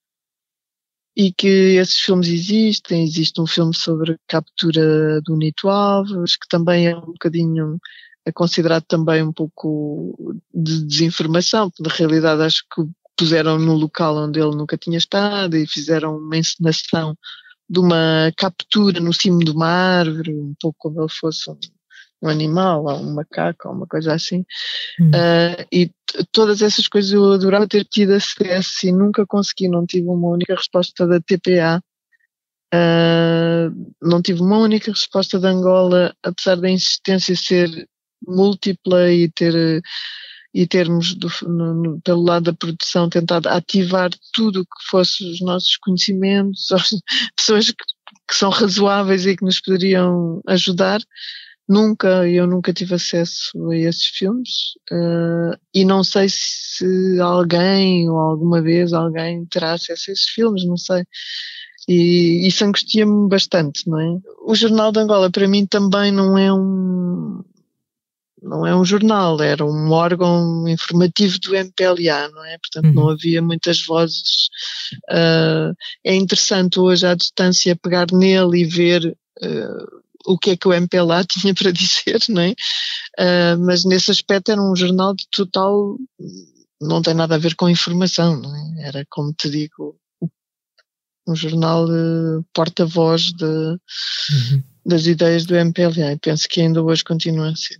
e 1.16 1.32
que 1.32 1.76
esses 1.76 2.00
filmes 2.00 2.26
existem. 2.26 3.04
Existe 3.04 3.40
um 3.40 3.46
filme 3.46 3.72
sobre 3.72 4.14
a 4.14 4.18
captura 4.26 5.20
do 5.22 5.36
Nito 5.36 5.68
Alves, 5.68 6.34
que 6.34 6.48
também 6.48 6.88
é 6.88 6.96
um 6.96 7.06
bocadinho, 7.06 7.78
é 8.26 8.32
considerado 8.32 8.82
também 8.88 9.22
um 9.22 9.32
pouco 9.32 10.34
de 10.52 10.84
desinformação, 10.86 11.70
porque 11.70 11.88
na 11.88 11.94
realidade 11.94 12.42
acho 12.42 12.64
que 12.74 12.82
puseram 13.16 13.60
no 13.60 13.74
local 13.74 14.16
onde 14.16 14.40
ele 14.40 14.56
nunca 14.56 14.76
tinha 14.76 14.98
estado 14.98 15.56
e 15.56 15.68
fizeram 15.68 16.18
uma 16.18 16.36
encenação 16.36 17.16
de 17.68 17.78
uma 17.78 18.32
captura 18.36 19.00
no 19.00 19.12
cimo 19.12 19.38
de 19.40 19.50
uma 19.50 19.66
árvore, 19.66 20.34
um 20.34 20.54
pouco 20.60 20.78
como 20.78 21.00
ele 21.00 21.08
fosse 21.08 21.50
um, 21.50 21.58
um 22.22 22.28
animal, 22.28 22.84
ou 22.84 22.96
um 22.96 23.14
macaco, 23.14 23.68
ou 23.68 23.74
uma 23.74 23.86
coisa 23.86 24.14
assim. 24.14 24.44
Hum. 25.00 25.10
Uh, 25.10 25.66
e 25.72 25.90
todas 26.32 26.62
essas 26.62 26.88
coisas 26.88 27.12
eu 27.12 27.32
adorava 27.32 27.66
ter 27.66 27.84
tido 27.84 28.12
acesso 28.12 28.86
e 28.86 28.92
nunca 28.92 29.26
consegui, 29.26 29.68
não 29.68 29.86
tive 29.86 30.08
uma 30.08 30.28
única 30.28 30.54
resposta 30.54 31.06
da 31.06 31.20
TPA. 31.20 31.82
Uh, 32.72 32.76
ah, 32.76 33.70
não 34.02 34.20
tive 34.20 34.40
uma 34.40 34.58
única 34.58 34.90
resposta 34.90 35.38
da 35.38 35.50
Angola, 35.50 36.14
apesar 36.22 36.56
da 36.56 36.68
insistência 36.68 37.36
ser 37.36 37.88
múltipla 38.26 39.12
e 39.12 39.30
ter 39.30 39.82
e 40.54 40.66
termos 40.66 41.14
do, 41.14 41.28
no, 41.42 41.74
no, 41.74 42.00
pelo 42.00 42.22
lado 42.22 42.44
da 42.44 42.52
produção 42.52 43.08
tentado 43.08 43.48
ativar 43.48 44.10
tudo 44.32 44.60
o 44.60 44.64
que 44.64 44.88
fosse 44.88 45.28
os 45.28 45.40
nossos 45.40 45.76
conhecimentos, 45.78 46.68
pessoas 47.36 47.66
que, 47.66 47.84
que, 48.28 48.34
são 48.34 48.50
razoáveis 48.50 49.26
e 49.26 49.36
que 49.36 49.44
nos 49.44 49.60
poderiam 49.60 50.40
ajudar, 50.46 51.00
Nunca, 51.66 52.28
eu 52.28 52.46
nunca 52.46 52.74
tive 52.74 52.94
acesso 52.94 53.70
a 53.70 53.76
esses 53.76 54.08
filmes 54.08 54.74
uh, 54.92 55.58
e 55.72 55.82
não 55.82 56.04
sei 56.04 56.26
se 56.28 57.18
alguém 57.18 58.06
ou 58.10 58.18
alguma 58.18 58.60
vez 58.60 58.92
alguém 58.92 59.46
terá 59.46 59.72
acesso 59.72 60.10
a 60.10 60.12
esses 60.12 60.28
filmes, 60.28 60.66
não 60.66 60.76
sei. 60.76 61.04
E 61.88 62.46
isso 62.46 62.66
angustia-me 62.66 63.28
bastante, 63.30 63.88
não 63.88 63.98
é? 63.98 64.18
O 64.46 64.54
Jornal 64.54 64.92
de 64.92 65.00
Angola 65.00 65.30
para 65.30 65.48
mim 65.48 65.64
também 65.64 66.12
não 66.12 66.36
é 66.36 66.52
um 66.52 67.42
não 68.44 68.66
é 68.66 68.76
um 68.76 68.84
jornal, 68.84 69.40
era 69.40 69.64
um 69.64 69.90
órgão 69.90 70.68
informativo 70.68 71.38
do 71.40 71.56
MPLA, 71.56 72.28
não 72.28 72.44
é? 72.44 72.58
Portanto, 72.58 72.86
uhum. 72.86 72.92
não 72.92 73.08
havia 73.08 73.40
muitas 73.40 73.84
vozes. 73.84 74.48
Uh, 75.10 75.74
é 76.04 76.14
interessante 76.14 76.78
hoje 76.78 77.06
à 77.06 77.14
distância 77.14 77.74
pegar 77.74 78.06
nele 78.12 78.60
e 78.60 78.64
ver 78.64 79.16
uh, 79.42 80.02
o 80.26 80.38
que 80.38 80.50
é 80.50 80.56
que 80.56 80.68
o 80.68 80.74
MPLA 80.74 81.24
tinha 81.28 81.54
para 81.54 81.72
dizer, 81.72 82.20
não 82.28 82.42
é? 82.42 82.50
Uh, 83.18 83.58
mas 83.60 83.84
nesse 83.84 84.10
aspecto 84.10 84.52
era 84.52 84.60
um 84.60 84.76
jornal 84.76 85.14
de 85.14 85.26
total, 85.30 85.96
não 86.80 87.00
tem 87.00 87.14
nada 87.14 87.36
a 87.36 87.38
ver 87.38 87.54
com 87.54 87.68
informação, 87.68 88.40
não 88.40 88.54
é? 88.54 88.88
Era, 88.88 89.06
como 89.08 89.32
te 89.32 89.48
digo, 89.48 89.96
um 91.26 91.34
jornal 91.34 91.86
porta-voz 92.52 93.32
de, 93.32 93.44
uhum. 93.46 94.62
das 94.84 95.06
ideias 95.06 95.46
do 95.46 95.56
MPLA 95.56 96.12
e 96.12 96.18
penso 96.18 96.46
que 96.46 96.60
ainda 96.60 96.82
hoje 96.82 97.02
continua 97.02 97.48
a 97.48 97.56
ser. 97.56 97.78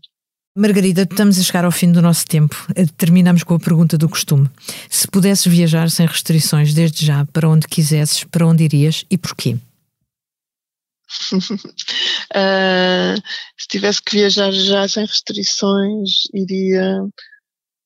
Margarida, 0.56 1.02
estamos 1.02 1.36
a 1.36 1.42
chegar 1.42 1.64
ao 1.64 1.72
fim 1.72 1.90
do 1.90 2.00
nosso 2.00 2.24
tempo. 2.26 2.54
Terminamos 2.96 3.42
com 3.42 3.54
a 3.54 3.58
pergunta 3.58 3.98
do 3.98 4.08
costume. 4.08 4.48
Se 4.88 5.08
pudesses 5.08 5.44
viajar 5.46 5.90
sem 5.90 6.06
restrições 6.06 6.72
desde 6.72 7.04
já 7.04 7.26
para 7.26 7.48
onde 7.48 7.66
quisesses, 7.66 8.22
para 8.22 8.46
onde 8.46 8.62
irias 8.62 9.04
e 9.10 9.18
porquê? 9.18 9.56
uh, 12.32 13.18
se 13.58 13.68
tivesse 13.68 14.00
que 14.00 14.16
viajar 14.16 14.52
já 14.52 14.86
sem 14.86 15.04
restrições, 15.04 16.28
iria 16.32 17.04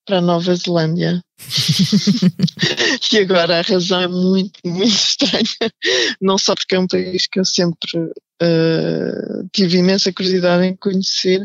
para 0.05 0.19
a 0.19 0.23
Nova 0.23 0.55
Zelândia. 0.55 1.23
e 3.13 3.19
agora 3.19 3.61
a 3.61 3.63
razão 3.63 4.03
é 4.03 4.09
muito, 4.09 4.61
muito 4.63 4.85
estranha. 4.93 5.73
Não 6.21 6.37
só 6.37 6.55
porque 6.55 6.75
é 6.75 6.79
um 6.79 6.87
país 6.87 7.27
que 7.27 7.41
eu 7.41 7.47
sempre 7.47 7.99
uh, 7.99 9.49
tive 9.55 9.79
imensa 9.79 10.13
curiosidade 10.13 10.67
em 10.67 10.77
conhecer, 10.77 11.41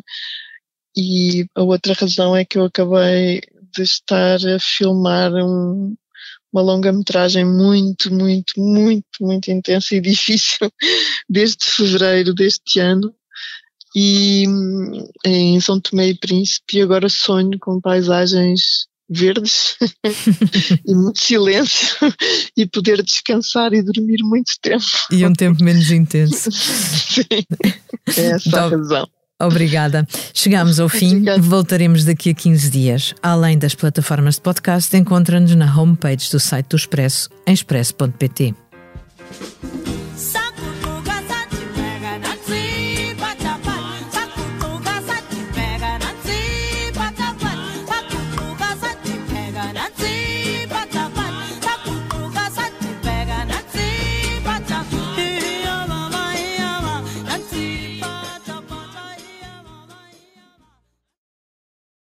e 0.95 1.45
a 1.55 1.63
outra 1.63 1.93
razão 1.93 2.35
é 2.35 2.45
que 2.45 2.57
eu 2.57 2.65
acabei 2.65 3.41
de 3.75 3.81
estar 3.81 4.37
a 4.45 4.59
filmar 4.59 5.33
um, 5.33 5.95
uma 6.51 6.61
longa-metragem 6.61 7.43
muito, 7.43 8.13
muito, 8.13 8.53
muito, 8.59 9.05
muito 9.19 9.51
intensa 9.51 9.95
e 9.95 10.01
difícil 10.01 10.71
desde 11.27 11.65
fevereiro 11.65 12.33
deste 12.33 12.79
ano 12.79 13.13
e 13.95 14.45
em 15.25 15.59
São 15.59 15.79
Tomé 15.79 16.09
e 16.09 16.17
Príncipe 16.17 16.81
agora 16.81 17.09
sonho 17.09 17.57
com 17.59 17.79
paisagens 17.79 18.87
verdes 19.09 19.75
e 20.85 20.95
muito 20.95 21.19
silêncio 21.19 21.97
e 22.57 22.65
poder 22.65 23.03
descansar 23.03 23.73
e 23.73 23.83
dormir 23.83 24.23
muito 24.23 24.53
tempo. 24.61 24.85
E 25.11 25.25
um 25.25 25.33
tempo 25.33 25.63
menos 25.63 25.91
intenso. 25.91 26.51
Sim, 26.51 27.23
é 28.17 28.21
essa 28.31 28.61
a 28.61 28.69
razão. 28.69 29.07
Obrigada. 29.45 30.07
Chegamos 30.33 30.79
ao 30.79 30.89
fim. 30.89 31.11
Obrigada. 31.11 31.41
Voltaremos 31.41 32.05
daqui 32.05 32.29
a 32.29 32.33
15 32.33 32.69
dias. 32.69 33.15
Além 33.21 33.57
das 33.57 33.75
plataformas 33.75 34.35
de 34.35 34.41
podcast, 34.41 34.95
encontra-nos 34.95 35.55
na 35.55 35.65
homepage 35.77 36.29
do 36.31 36.39
site 36.39 36.67
do 36.67 36.75
Expresso, 36.75 37.29
em 37.47 37.53
expresso.pt. 37.53 38.55